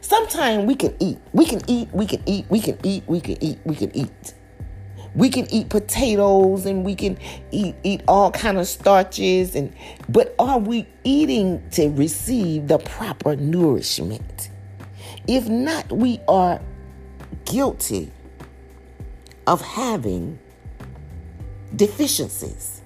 Sometimes 0.02 0.66
we 0.66 0.76
can 0.76 0.96
eat, 1.00 1.20
we 1.32 1.46
can 1.46 1.62
eat, 1.68 1.90
we 1.94 2.06
can 2.06 2.22
eat, 2.26 2.46
we 2.50 2.60
can 2.60 2.78
eat, 2.84 3.04
we 3.08 3.22
can 3.22 3.42
eat, 3.42 3.60
we 3.64 3.76
can 3.76 3.96
eat. 3.96 4.34
We 5.14 5.30
can 5.30 5.52
eat 5.52 5.70
potatoes 5.70 6.66
and 6.66 6.86
we 6.86 6.96
can 6.96 7.18
eat 7.52 7.76
eat 7.84 8.02
all 8.08 8.32
kind 8.32 8.58
of 8.58 8.68
starches 8.68 9.56
and 9.56 9.74
but 10.08 10.34
are 10.40 10.58
we 10.58 10.88
eating 11.04 11.62
to 11.72 11.90
receive 11.90 12.68
the 12.68 12.78
proper 12.78 13.36
nourishment? 13.36 14.50
If 15.28 15.48
not, 15.50 15.92
we 15.92 16.20
are 16.28 16.62
guilty 17.46 18.12
of 19.48 19.62
having 19.62 20.40
deficiencies. 21.76 22.82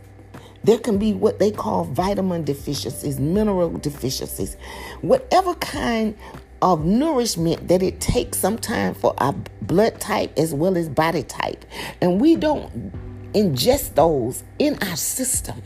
There 0.63 0.79
can 0.79 0.97
be 0.97 1.13
what 1.13 1.37
they 1.37 1.51
call 1.51 1.83
vitamin 1.85 2.43
deficiencies, 2.43 3.19
mineral 3.19 3.69
deficiencies, 3.77 4.57
whatever 5.01 5.53
kind 5.55 6.17
of 6.65 6.83
nourishment 6.83 7.67
that 7.67 7.83
it 7.83 8.01
takes 8.01 8.39
sometimes 8.39 8.97
for 8.97 9.13
our 9.19 9.33
blood 9.61 10.01
type 10.01 10.33
as 10.35 10.51
well 10.51 10.75
as 10.75 10.89
body 10.89 11.21
type. 11.21 11.63
And 12.01 12.19
we 12.19 12.35
don't 12.35 13.31
ingest 13.33 13.93
those 13.93 14.43
in 14.57 14.77
our 14.81 14.95
system. 14.95 15.61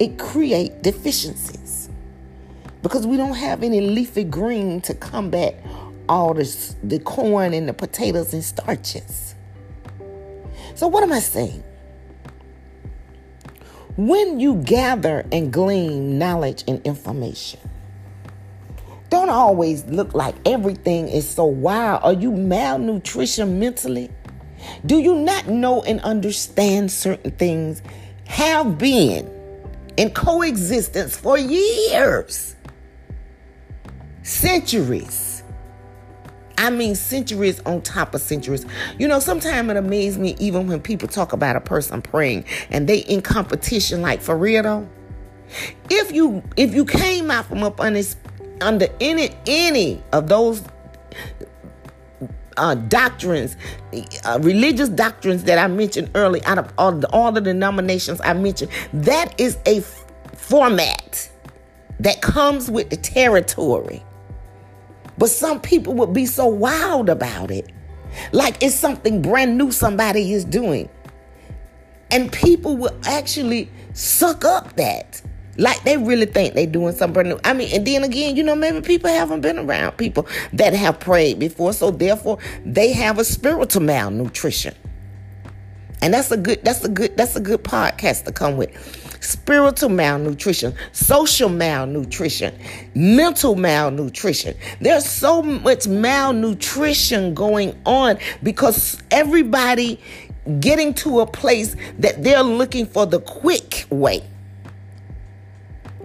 It 0.00 0.18
create 0.18 0.82
deficiencies 0.82 1.90
because 2.82 3.06
we 3.06 3.18
don't 3.18 3.34
have 3.34 3.62
any 3.62 3.82
leafy 3.82 4.24
green 4.24 4.80
to 4.80 4.94
combat 4.94 5.54
all 6.08 6.32
this, 6.32 6.74
the 6.82 6.98
corn 6.98 7.52
and 7.52 7.68
the 7.68 7.74
potatoes 7.74 8.32
and 8.32 8.42
starches. 8.42 9.34
So 10.74 10.88
what 10.88 11.02
am 11.02 11.12
I 11.12 11.20
saying? 11.20 11.62
when 13.96 14.38
you 14.38 14.56
gather 14.56 15.24
and 15.32 15.50
glean 15.50 16.18
knowledge 16.18 16.64
and 16.68 16.84
information, 16.86 17.60
don't 19.10 19.30
always 19.30 19.84
look 19.86 20.14
like 20.14 20.34
everything 20.44 21.08
is 21.08 21.28
so 21.28 21.44
wild. 21.44 22.02
Are 22.02 22.12
you 22.12 22.32
malnutrition 22.32 23.58
mentally? 23.58 24.10
Do 24.84 24.98
you 24.98 25.14
not 25.14 25.48
know 25.48 25.82
and 25.82 26.00
understand 26.00 26.90
certain 26.90 27.30
things 27.32 27.82
have 28.26 28.78
been 28.78 29.30
in 29.96 30.10
coexistence 30.10 31.16
for 31.16 31.38
years, 31.38 32.56
centuries? 34.22 35.42
I 36.58 36.70
mean, 36.70 36.94
centuries 36.94 37.60
on 37.60 37.82
top 37.82 38.14
of 38.14 38.22
centuries. 38.22 38.64
You 38.98 39.08
know, 39.08 39.20
sometimes 39.20 39.70
it 39.70 39.76
amazes 39.76 40.18
me 40.18 40.36
even 40.38 40.66
when 40.66 40.80
people 40.80 41.06
talk 41.06 41.32
about 41.32 41.54
a 41.54 41.60
person 41.60 42.00
praying 42.00 42.46
and 42.70 42.88
they 42.88 42.98
in 42.98 43.20
competition, 43.20 44.00
like 44.00 44.20
for 44.20 44.36
real 44.36 44.62
though. 44.62 44.88
If 45.90 46.12
you 46.12 46.42
if 46.56 46.74
you 46.74 46.84
came 46.84 47.30
out 47.30 47.44
from 47.46 47.62
up 47.62 47.80
under 47.80 48.02
under 48.60 48.88
any 49.00 49.30
any 49.46 50.02
of 50.12 50.28
those 50.28 50.62
uh, 52.56 52.74
doctrines, 52.74 53.56
uh, 54.24 54.38
religious 54.42 54.88
doctrines 54.88 55.44
that 55.44 55.58
I 55.58 55.66
mentioned 55.66 56.10
early, 56.14 56.42
out 56.44 56.58
of 56.58 56.72
all 56.78 56.92
the, 56.92 57.08
all 57.10 57.32
the 57.32 57.40
denominations 57.40 58.20
I 58.24 58.32
mentioned, 58.32 58.70
that 58.92 59.38
is 59.38 59.58
a 59.66 59.78
f- 59.78 60.04
format 60.34 61.30
that 62.00 62.22
comes 62.22 62.70
with 62.70 62.90
the 62.90 62.96
territory. 62.96 64.02
But 65.18 65.30
some 65.30 65.60
people 65.60 65.94
would 65.94 66.12
be 66.12 66.26
so 66.26 66.46
wild 66.46 67.08
about 67.08 67.50
it. 67.50 67.70
Like 68.32 68.62
it's 68.62 68.74
something 68.74 69.22
brand 69.22 69.56
new 69.58 69.70
somebody 69.70 70.32
is 70.32 70.44
doing. 70.44 70.88
And 72.10 72.32
people 72.32 72.76
will 72.76 72.96
actually 73.04 73.70
suck 73.92 74.44
up 74.44 74.76
that. 74.76 75.20
Like 75.58 75.82
they 75.84 75.96
really 75.96 76.26
think 76.26 76.54
they're 76.54 76.66
doing 76.66 76.94
something 76.94 77.28
new. 77.28 77.40
I 77.44 77.52
mean, 77.52 77.70
and 77.72 77.86
then 77.86 78.04
again, 78.04 78.36
you 78.36 78.42
know, 78.42 78.54
maybe 78.54 78.80
people 78.80 79.10
haven't 79.10 79.40
been 79.40 79.58
around 79.58 79.92
people 79.92 80.26
that 80.52 80.74
have 80.74 81.00
prayed 81.00 81.38
before. 81.38 81.72
So 81.72 81.90
therefore 81.90 82.38
they 82.64 82.92
have 82.92 83.18
a 83.18 83.24
spiritual 83.24 83.82
malnutrition. 83.82 84.74
And 86.02 86.12
that's 86.12 86.30
a 86.30 86.36
good, 86.36 86.62
that's 86.64 86.84
a 86.84 86.88
good, 86.88 87.16
that's 87.16 87.36
a 87.36 87.40
good 87.40 87.64
podcast 87.64 88.24
to 88.24 88.32
come 88.32 88.56
with 88.56 88.70
spiritual 89.22 89.88
malnutrition, 89.88 90.74
social 90.92 91.48
malnutrition, 91.48 92.54
mental 92.94 93.56
malnutrition. 93.56 94.54
There's 94.80 95.06
so 95.06 95.42
much 95.42 95.88
malnutrition 95.88 97.34
going 97.34 97.76
on 97.86 98.18
because 98.42 99.02
everybody 99.10 100.00
getting 100.60 100.94
to 100.94 101.20
a 101.20 101.26
place 101.26 101.76
that 101.98 102.22
they're 102.22 102.42
looking 102.42 102.86
for 102.86 103.06
the 103.06 103.20
quick 103.20 103.86
way. 103.90 104.22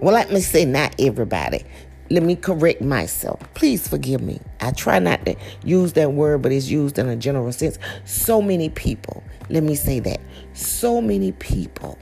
Well, 0.02 0.14
let 0.14 0.32
me 0.32 0.40
say, 0.40 0.64
not 0.64 0.96
everybody. 0.98 1.64
Let 2.10 2.24
me 2.24 2.34
correct 2.34 2.82
myself. 2.82 3.40
Please 3.54 3.86
forgive 3.86 4.20
me. 4.20 4.40
I 4.60 4.72
try 4.72 4.98
not 4.98 5.24
to 5.26 5.36
use 5.64 5.92
that 5.92 6.12
word, 6.12 6.42
but 6.42 6.50
it's 6.50 6.68
used 6.68 6.98
in 6.98 7.08
a 7.08 7.14
general 7.14 7.52
sense. 7.52 7.78
So 8.04 8.42
many 8.42 8.68
people, 8.68 9.22
let 9.48 9.62
me 9.62 9.76
say 9.76 10.00
that. 10.00 10.20
So 10.54 11.00
many 11.00 11.30
people 11.30 12.00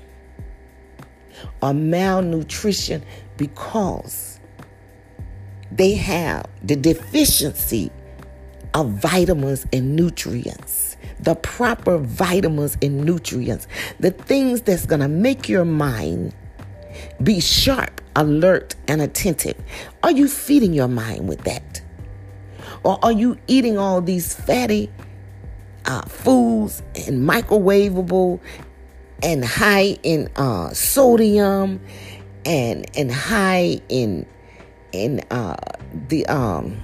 are 1.61 1.75
malnutrition 1.75 3.05
because 3.37 4.41
they 5.71 5.93
have 5.93 6.47
the 6.63 6.77
deficiency 6.77 7.93
of 8.73 8.93
vitamins 8.93 9.67
and 9.75 9.95
nutrients, 9.95 10.97
the 11.21 11.35
proper 11.35 11.99
vitamins 11.99 12.79
and 12.81 13.05
nutrients, 13.05 13.69
the 13.99 14.11
things 14.11 14.63
that's 14.63 14.87
going 14.87 15.03
to 15.03 15.09
make 15.09 15.51
your 15.51 15.67
mind 15.67 16.35
be 17.23 17.41
sharp, 17.41 18.01
alert, 18.17 18.75
and 18.89 19.01
attentive. 19.01 19.57
Are 20.03 20.11
you 20.11 20.29
feeding 20.29 20.73
your 20.73 20.89
mind 20.89 21.29
with 21.29 21.45
that? 21.45 21.83
Or 22.83 22.99
are 23.05 23.13
you 23.13 23.39
eating 23.47 23.79
all 23.79 24.01
these 24.01 24.35
fatty 24.35 24.91
uh, 25.85 26.03
foods 26.03 26.83
and 26.95 27.29
microwavable 27.29 28.41
and 29.23 29.45
high 29.45 29.99
in 30.03 30.29
uh, 30.37 30.71
sodium 30.73 31.81
and 32.45 32.87
and 32.97 33.13
high 33.13 33.81
in 33.89 34.27
in 34.93 35.21
uh, 35.31 35.57
the 36.09 36.27
um 36.27 36.81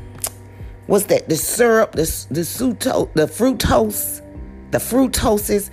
what's 0.87 1.07
that 1.07 1.29
the 1.29 1.37
syrup 1.37 1.93
the 1.93 2.27
the 2.31 2.43
suto, 2.43 3.13
the 3.15 3.27
fructose 3.27 4.23
the 4.71 4.79
fructoses 4.79 5.71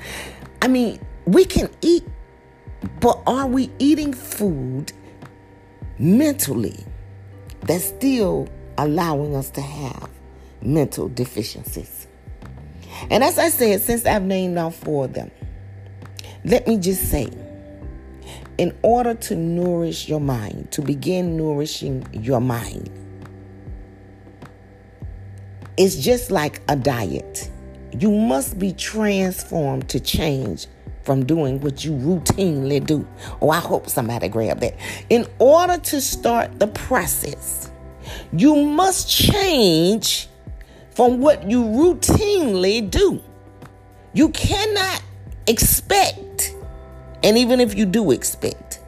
i 0.62 0.67
mean 0.67 1.00
we 1.26 1.46
can 1.46 1.69
eat 1.82 2.04
but 3.00 3.22
are 3.28 3.48
we 3.48 3.69
eating 3.80 4.13
food 4.13 4.91
mentally 6.00 6.78
that's 7.62 7.86
still 7.86 8.48
allowing 8.78 9.36
us 9.36 9.50
to 9.50 9.62
have 9.62 10.10
mental 10.62 11.10
deficiencies 11.10 12.08
and 13.10 13.24
as 13.24 13.38
i 13.38 13.50
said 13.50 13.82
since 13.82 14.06
i've 14.06 14.24
named 14.24 14.58
all 14.58 14.72
four 14.72 15.06
of 15.06 15.13
them 15.13 15.30
let 16.46 16.67
me 16.67 16.78
just 16.78 17.10
say, 17.10 17.30
in 18.58 18.78
order 18.82 19.13
to 19.13 19.36
nourish 19.36 20.10
your 20.10 20.19
mind, 20.19 20.69
to 20.72 20.82
begin 20.82 21.38
nourishing 21.38 22.06
your 22.12 22.41
mind, 22.41 22.89
it's 25.78 25.96
just 25.96 26.32
like 26.32 26.62
a 26.67 26.76
diet. 26.76 27.50
You 27.98 28.12
must 28.12 28.60
be 28.60 28.74
transformed 28.74 29.88
to 29.89 30.02
change 30.02 30.67
from 31.03 31.25
doing 31.25 31.59
what 31.61 31.83
you 31.85 31.91
routinely 31.91 32.85
do. 32.85 33.07
Oh, 33.41 33.49
I 33.49 33.59
hope 33.59 33.89
somebody 33.89 34.29
grabbed 34.29 34.61
that. 34.61 34.75
In 35.09 35.27
order 35.39 35.77
to 35.77 36.01
start 36.01 36.59
the 36.59 36.67
process, 36.67 37.71
you 38.31 38.55
must 38.55 39.09
change 39.09 40.27
from 40.91 41.19
what 41.19 41.49
you 41.49 41.63
routinely 41.63 42.89
do. 42.89 43.21
You 44.13 44.29
cannot 44.29 45.01
expect 45.47 46.53
And 47.23 47.37
even 47.37 47.61
if 47.61 47.75
you 47.75 47.85
do 47.85 48.11
expect 48.11 48.81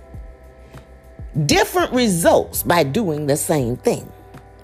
different 1.46 1.92
results 1.94 2.64
by 2.64 2.84
doing 2.84 3.28
the 3.28 3.38
same 3.38 3.78
thing. 3.78 4.12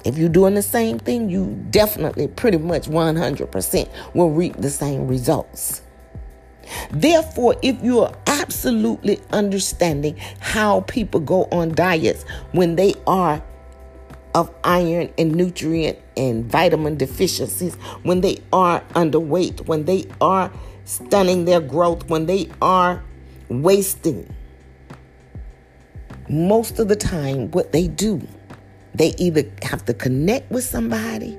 If 0.04 0.18
you're 0.18 0.30
doing 0.30 0.56
the 0.56 0.62
same 0.62 1.00
thing, 1.00 1.30
you 1.30 1.66
definitely 1.70 2.28
pretty 2.28 2.58
much 2.58 2.88
100% 2.88 3.90
will 4.14 4.32
reap 4.32 4.58
the 4.58 4.70
same 4.70 5.08
results. 5.08 5.84
Therefore, 6.92 7.56
if 7.62 7.82
you 7.84 8.02
are 8.02 8.14
absolutely 8.28 9.20
understanding 9.32 10.18
how 10.40 10.82
people 10.82 11.20
go 11.20 11.46
on 11.52 11.74
diets 11.74 12.24
when 12.52 12.76
they 12.76 12.94
are 13.08 13.42
of 14.34 14.54
iron 14.64 15.10
and 15.18 15.36
nutrient 15.36 15.98
and 16.16 16.46
vitamin 16.46 16.98
deficiencies, 16.98 17.76
when 18.04 18.22
they 18.22 18.38
are 18.54 18.82
underweight, 18.96 19.68
when 19.68 19.86
they 19.86 20.06
are 20.20 20.52
stunning 20.86 21.46
their 21.46 21.62
growth, 21.62 22.10
when 22.10 22.26
they 22.26 22.50
are 22.62 23.04
wasting, 23.50 24.34
most 26.30 26.80
of 26.80 26.88
the 26.88 26.96
time, 26.96 27.52
what 27.52 27.72
they 27.74 27.88
do, 27.88 28.26
they 28.94 29.14
either 29.18 29.44
have 29.64 29.86
to 29.86 29.94
connect 29.94 30.50
with 30.52 30.64
somebody 30.64 31.38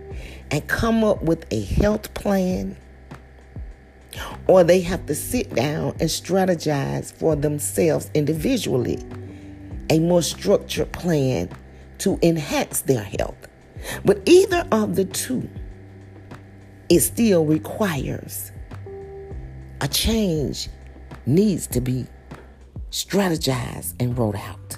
and 0.50 0.66
come 0.68 1.02
up 1.02 1.22
with 1.22 1.46
a 1.50 1.62
health 1.62 2.12
plan 2.14 2.76
or 4.52 4.62
they 4.62 4.82
have 4.82 5.06
to 5.06 5.14
sit 5.14 5.54
down 5.54 5.96
and 5.98 6.10
strategize 6.10 7.10
for 7.10 7.34
themselves 7.34 8.10
individually 8.12 8.98
a 9.88 9.98
more 9.98 10.20
structured 10.20 10.92
plan 10.92 11.48
to 11.96 12.18
enhance 12.22 12.82
their 12.82 13.02
health. 13.02 13.48
But 14.04 14.20
either 14.26 14.68
of 14.70 14.94
the 14.94 15.06
two, 15.06 15.48
it 16.90 17.00
still 17.00 17.46
requires 17.46 18.52
a 19.80 19.88
change 19.88 20.68
needs 21.24 21.66
to 21.68 21.80
be 21.80 22.04
strategized 22.90 23.94
and 24.00 24.18
wrote 24.18 24.36
out. 24.36 24.76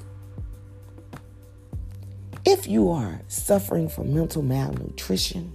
If 2.44 2.68
you 2.68 2.92
are 2.92 3.20
suffering 3.26 3.88
from 3.88 4.14
mental 4.14 4.42
malnutrition, 4.42 5.52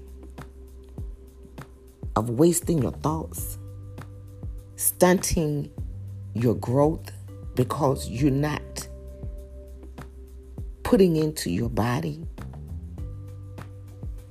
of 2.17 2.31
wasting 2.31 2.81
your 2.81 2.91
thoughts, 2.91 3.58
stunting 4.79 5.69
your 6.33 6.55
growth 6.55 7.11
because 7.55 8.07
you're 8.07 8.31
not 8.31 8.87
putting 10.83 11.17
into 11.17 11.51
your 11.51 11.67
body 11.67 12.25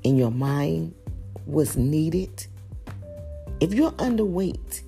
and 0.06 0.16
your 0.16 0.30
mind 0.30 0.94
what's 1.44 1.76
needed. 1.76 2.46
If 3.60 3.74
you're 3.74 3.92
underweight, 3.92 4.80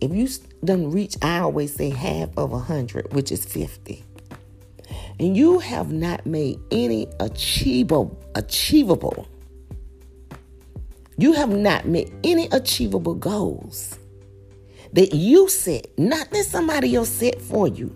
if 0.00 0.10
you 0.10 0.26
don't 0.64 0.90
reach, 0.90 1.16
I 1.20 1.40
always 1.40 1.74
say 1.74 1.90
half 1.90 2.30
of 2.38 2.54
a 2.54 2.58
hundred, 2.58 3.12
which 3.12 3.30
is 3.30 3.44
50, 3.44 4.02
and 5.20 5.36
you 5.36 5.58
have 5.58 5.92
not 5.92 6.24
made 6.24 6.58
any 6.70 7.08
achievable, 7.20 8.18
achievable, 8.34 9.28
you 11.18 11.34
have 11.34 11.50
not 11.50 11.86
met 11.86 12.08
any 12.24 12.48
achievable 12.52 13.14
goals 13.14 13.98
that 14.92 15.14
you 15.14 15.48
set, 15.48 15.86
not 15.98 16.30
that 16.30 16.44
somebody 16.44 16.94
else 16.94 17.08
set 17.08 17.40
for 17.40 17.66
you, 17.66 17.94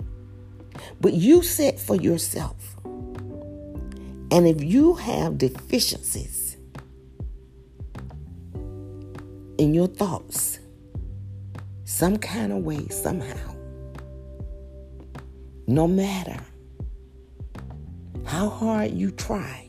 but 1.00 1.12
you 1.12 1.42
set 1.42 1.78
for 1.78 1.96
yourself. 1.96 2.76
And 2.84 4.46
if 4.46 4.62
you 4.62 4.94
have 4.94 5.38
deficiencies 5.38 6.56
in 9.58 9.74
your 9.74 9.86
thoughts, 9.86 10.58
some 11.84 12.16
kind 12.16 12.52
of 12.52 12.58
way, 12.58 12.88
somehow, 12.88 13.54
no 15.66 15.86
matter 15.86 16.38
how 18.24 18.48
hard 18.48 18.92
you 18.92 19.10
try, 19.10 19.68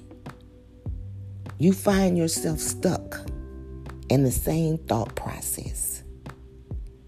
you 1.60 1.74
find 1.74 2.18
yourself 2.18 2.60
stuck 2.60 3.20
in 4.10 4.24
the 4.24 4.32
same 4.32 4.78
thought 4.78 5.14
process 5.16 5.87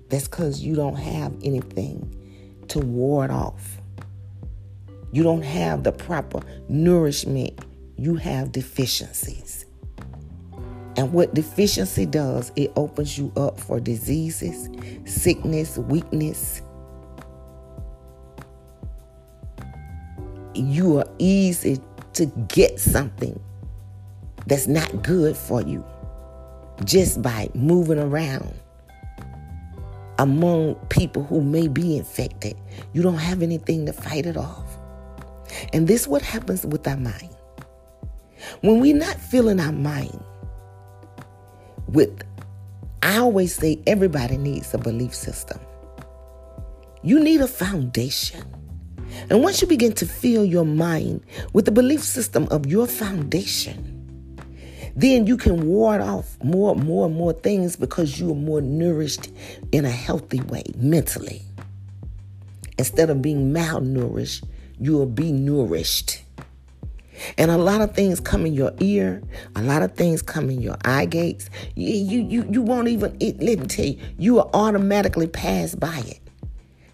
that's 0.10 0.28
because 0.28 0.62
you 0.62 0.76
don't 0.76 0.95
have 0.95 1.34
anything 1.43 2.15
to 2.69 2.80
ward 2.80 3.32
off. 3.32 3.80
You 5.12 5.24
don't 5.24 5.43
have 5.43 5.84
the 5.84 5.91
proper 5.91 6.41
nourishment. 6.67 7.60
You 7.98 8.15
have 8.15 8.52
deficiencies. 8.52 9.65
And 10.98 11.13
what 11.13 11.34
deficiency 11.34 12.06
does, 12.06 12.52
it 12.56 12.72
opens 12.76 13.17
you 13.17 13.32
up 13.38 13.60
for 13.60 13.80
diseases, 13.80 14.69
sickness, 15.06 15.78
weakness. 15.78 16.62
You 20.54 21.00
are 21.00 21.08
easy 21.19 21.80
to 22.13 22.26
get 22.48 22.80
something 22.80 23.39
that's 24.45 24.67
not 24.67 25.04
good 25.04 25.38
for 25.38 25.62
you 25.62 25.86
just 26.84 27.22
by 27.22 27.50
moving 27.54 28.00
around 28.00 28.54
among 30.19 30.75
people 30.89 31.23
who 31.23 31.41
may 31.41 31.67
be 31.67 31.97
infected. 31.97 32.55
You 32.93 33.01
don't 33.01 33.15
have 33.15 33.41
anything 33.41 33.86
to 33.86 33.93
fight 33.93 34.25
it 34.25 34.38
off. 34.38 34.77
And 35.73 35.88
this 35.88 36.01
is 36.01 36.08
what 36.08 36.21
happens 36.21 36.65
with 36.65 36.88
our 36.88 36.97
mind. 36.97 37.36
When 38.62 38.79
we're 38.79 38.95
not 38.95 39.15
filling 39.15 39.60
our 39.60 39.71
mind 39.71 40.21
with, 41.88 42.21
I 43.01 43.17
always 43.17 43.55
say 43.55 43.82
everybody 43.88 44.38
needs 44.38 44.73
a 44.73 44.77
belief 44.77 45.15
system. 45.15 45.60
You 47.01 47.19
need 47.19 47.39
a 47.39 47.47
foundation. 47.47 48.43
And 49.29 49.41
once 49.41 49.62
you 49.62 49.67
begin 49.67 49.93
to 49.93 50.05
fill 50.05 50.43
your 50.43 50.65
mind 50.65 51.21
with 51.53 51.65
the 51.65 51.71
belief 51.71 52.03
system 52.03 52.47
of 52.51 52.65
your 52.65 52.88
foundation, 52.88 53.98
then 55.01 55.27
you 55.27 55.38
can 55.38 55.67
ward 55.67 56.01
off 56.01 56.38
more, 56.43 56.75
more, 56.75 57.05
and 57.05 57.15
more 57.15 57.33
things 57.33 57.75
because 57.75 58.19
you 58.19 58.31
are 58.31 58.35
more 58.35 58.62
nourished 58.62 59.29
in 59.71 59.85
a 59.85 59.89
healthy 59.89 60.41
way 60.41 60.63
mentally. 60.77 61.41
Instead 62.77 63.09
of 63.09 63.21
being 63.21 63.53
malnourished, 63.53 64.43
you 64.79 64.93
will 64.93 65.05
be 65.05 65.31
nourished. 65.31 66.21
And 67.38 67.51
a 67.51 67.57
lot 67.57 67.81
of 67.81 67.93
things 67.93 68.19
come 68.19 68.45
in 68.45 68.53
your 68.53 68.71
ear, 68.79 69.21
a 69.55 69.62
lot 69.62 69.81
of 69.81 69.93
things 69.95 70.21
come 70.21 70.49
in 70.49 70.62
your 70.62 70.77
eye 70.85 71.05
gates. 71.05 71.49
You, 71.75 71.93
you, 71.93 72.21
you, 72.21 72.47
you 72.49 72.62
won't 72.62 72.88
even, 72.88 73.15
it, 73.19 73.41
let 73.41 73.59
me 73.59 73.67
tell 73.67 73.85
you, 73.85 73.99
you 74.17 74.33
will 74.35 74.49
automatically 74.53 75.27
pass 75.27 75.75
by 75.75 76.01
it. 76.07 76.19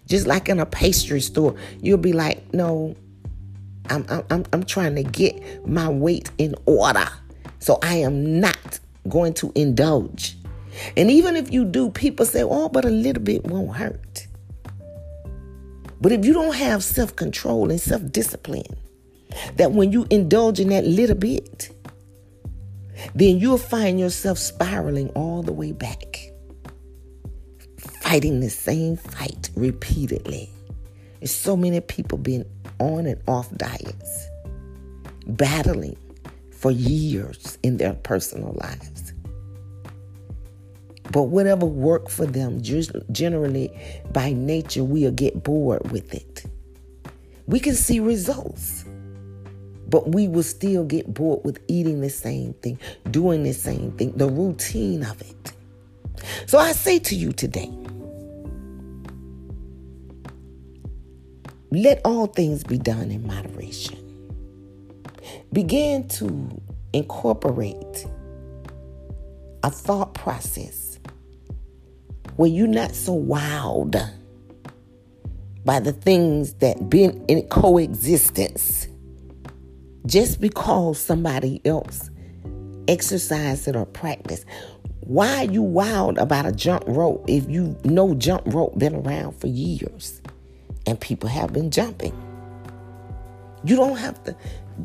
Just 0.06 0.26
like 0.26 0.48
in 0.48 0.60
a 0.60 0.66
pastry 0.66 1.20
store, 1.20 1.54
you'll 1.80 1.98
be 1.98 2.12
like, 2.12 2.52
no, 2.52 2.96
I'm, 3.88 4.04
I'm, 4.30 4.44
I'm 4.52 4.64
trying 4.64 4.96
to 4.96 5.02
get 5.02 5.66
my 5.66 5.88
weight 5.88 6.30
in 6.38 6.54
order. 6.66 7.08
So 7.66 7.80
I 7.82 7.96
am 7.96 8.38
not 8.38 8.78
going 9.08 9.34
to 9.34 9.50
indulge. 9.56 10.36
And 10.96 11.10
even 11.10 11.34
if 11.34 11.52
you 11.52 11.64
do, 11.64 11.90
people 11.90 12.24
say, 12.24 12.44
oh, 12.44 12.68
but 12.68 12.84
a 12.84 12.90
little 12.90 13.20
bit 13.20 13.44
won't 13.44 13.74
hurt. 13.76 14.28
But 16.00 16.12
if 16.12 16.24
you 16.24 16.32
don't 16.32 16.54
have 16.54 16.84
self 16.84 17.16
control 17.16 17.72
and 17.72 17.80
self 17.80 18.08
discipline, 18.12 18.76
that 19.56 19.72
when 19.72 19.90
you 19.90 20.06
indulge 20.10 20.60
in 20.60 20.68
that 20.68 20.86
little 20.86 21.16
bit, 21.16 21.76
then 23.16 23.38
you'll 23.38 23.58
find 23.58 23.98
yourself 23.98 24.38
spiraling 24.38 25.08
all 25.16 25.42
the 25.42 25.52
way 25.52 25.72
back, 25.72 26.20
fighting 28.00 28.38
the 28.38 28.48
same 28.48 28.96
fight 28.96 29.50
repeatedly. 29.56 30.48
There's 31.18 31.34
so 31.34 31.56
many 31.56 31.80
people 31.80 32.18
being 32.18 32.44
on 32.78 33.06
and 33.06 33.20
off 33.26 33.50
diets, 33.56 34.28
battling 35.26 35.96
for 36.56 36.70
years 36.70 37.58
in 37.62 37.76
their 37.76 37.92
personal 37.92 38.54
lives. 38.60 39.12
But 41.12 41.24
whatever 41.24 41.66
worked 41.66 42.10
for 42.10 42.26
them, 42.26 42.62
generally 42.62 43.70
by 44.12 44.32
nature, 44.32 44.82
we'll 44.82 45.12
get 45.12 45.42
bored 45.44 45.90
with 45.92 46.14
it. 46.14 46.44
We 47.46 47.60
can 47.60 47.74
see 47.74 48.00
results, 48.00 48.84
but 49.88 50.12
we 50.14 50.26
will 50.28 50.42
still 50.42 50.84
get 50.84 51.12
bored 51.12 51.44
with 51.44 51.60
eating 51.68 52.00
the 52.00 52.10
same 52.10 52.54
thing, 52.54 52.78
doing 53.10 53.44
the 53.44 53.52
same 53.52 53.92
thing, 53.92 54.12
the 54.16 54.28
routine 54.28 55.04
of 55.04 55.20
it. 55.20 55.52
So 56.46 56.58
I 56.58 56.72
say 56.72 56.98
to 57.00 57.14
you 57.14 57.32
today, 57.32 57.70
let 61.70 62.00
all 62.04 62.26
things 62.26 62.64
be 62.64 62.78
done 62.78 63.10
in 63.10 63.26
moderation 63.26 64.05
begin 65.52 66.06
to 66.08 66.62
incorporate 66.92 68.06
a 69.62 69.70
thought 69.70 70.14
process 70.14 70.98
where 72.36 72.48
you're 72.48 72.66
not 72.66 72.94
so 72.94 73.12
wowed 73.18 74.10
by 75.64 75.80
the 75.80 75.92
things 75.92 76.54
that 76.54 76.90
been 76.90 77.24
in 77.26 77.42
coexistence 77.48 78.88
just 80.06 80.40
because 80.40 80.98
somebody 80.98 81.60
else 81.64 82.10
exercise 82.88 83.66
it 83.66 83.74
or 83.74 83.86
practice 83.86 84.44
Why 85.06 85.44
are 85.44 85.52
you 85.52 85.62
wild 85.62 86.18
about 86.18 86.46
a 86.46 86.52
jump 86.52 86.82
rope 86.88 87.24
if 87.28 87.48
you 87.48 87.76
know 87.84 88.14
jump 88.14 88.42
rope 88.46 88.76
been 88.76 88.96
around 88.96 89.36
for 89.36 89.46
years 89.46 90.20
and 90.84 91.00
people 91.00 91.28
have 91.28 91.52
been 91.52 91.70
jumping? 91.70 92.12
You 93.62 93.76
don't 93.76 93.96
have 93.98 94.22
to 94.24 94.34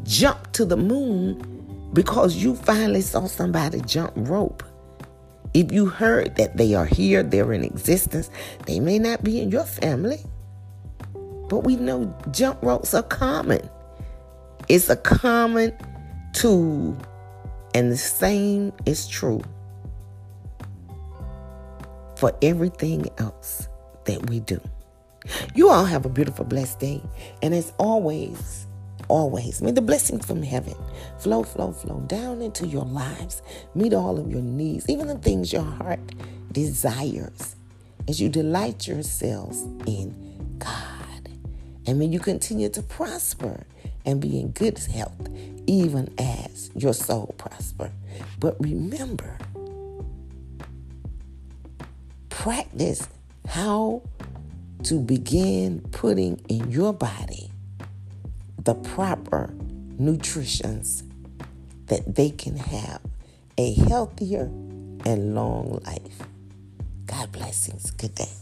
jump 0.04 0.52
to 0.54 0.66
the 0.66 0.78
moon 0.78 1.90
because 1.94 2.36
you 2.36 2.56
finally 2.56 3.02
saw 3.02 3.28
somebody 3.28 3.82
jump 3.82 4.14
rope. 4.16 4.64
If 5.54 5.72
you 5.72 5.88
heard 5.88 6.36
that 6.38 6.56
they 6.56 6.74
are 6.74 6.86
here, 6.86 7.24
they're 7.24 7.52
in 7.52 7.64
existence, 7.64 8.30
they 8.66 8.80
may 8.80 9.00
not 9.00 9.24
be 9.24 9.42
in 9.42 9.52
your 9.52 9.66
family. 9.66 10.20
But 11.50 11.60
we 11.60 11.76
know 11.76 12.16
jump 12.32 12.62
ropes 12.62 12.94
are 12.94 13.04
common. 13.04 13.68
It's 14.70 14.90
a 14.90 14.96
common 14.96 15.76
tool, 16.34 16.98
and 17.76 17.92
the 17.92 17.98
same 17.98 18.72
is 18.86 19.08
true 19.08 19.42
for 22.16 22.32
everything 22.42 23.10
else 23.18 23.68
that 24.06 24.30
we 24.30 24.40
do. 24.40 24.62
You 25.56 25.70
all 25.70 25.86
have 25.86 26.06
a 26.06 26.10
beautiful, 26.10 26.46
blessed 26.46 26.80
day. 26.80 27.02
And 27.42 27.54
as 27.54 27.74
always, 27.78 28.68
always, 29.12 29.62
may 29.62 29.72
the 29.72 29.82
blessings 29.82 30.26
from 30.26 30.42
heaven 30.42 30.74
flow, 31.20 31.44
flow, 31.44 31.74
flow 31.74 32.00
down 32.08 32.42
into 32.42 32.66
your 32.66 32.86
lives. 32.86 33.42
Meet 33.76 33.94
all 33.94 34.18
of 34.18 34.32
your 34.32 34.42
needs, 34.42 34.90
even 34.90 35.08
the 35.08 35.18
things 35.18 35.52
your 35.52 35.64
heart 35.64 36.00
desires, 36.54 37.58
as 38.08 38.22
you 38.22 38.30
delight 38.30 38.88
yourselves 38.88 39.64
in 39.86 40.56
God. 40.60 41.30
And 41.86 42.00
may 42.00 42.06
you 42.06 42.20
continue 42.20 42.70
to 42.70 42.82
prosper 42.82 43.66
and 44.06 44.22
be 44.22 44.40
in 44.40 44.52
good 44.52 44.80
health, 44.80 45.28
even 45.68 46.14
as 46.18 46.72
your 46.74 46.94
soul 46.94 47.36
prosper. 47.38 47.92
But 48.40 48.56
remember, 48.62 49.38
practice 52.30 53.08
how 53.48 54.04
to 54.84 55.00
begin 55.00 55.82
putting 55.92 56.42
in 56.48 56.72
your 56.72 56.94
body 56.94 57.51
the 58.64 58.76
proper 58.76 59.54
nutritions 59.98 61.04
that 61.88 62.16
they 62.16 62.30
can 62.30 62.56
have 62.56 63.02
a 63.58 63.74
healthier 63.74 64.44
and 65.06 65.34
long 65.34 65.80
life. 65.86 66.20
God 67.06 67.32
blessings. 67.32 67.92
Good 67.92 68.16
day. 68.16 68.41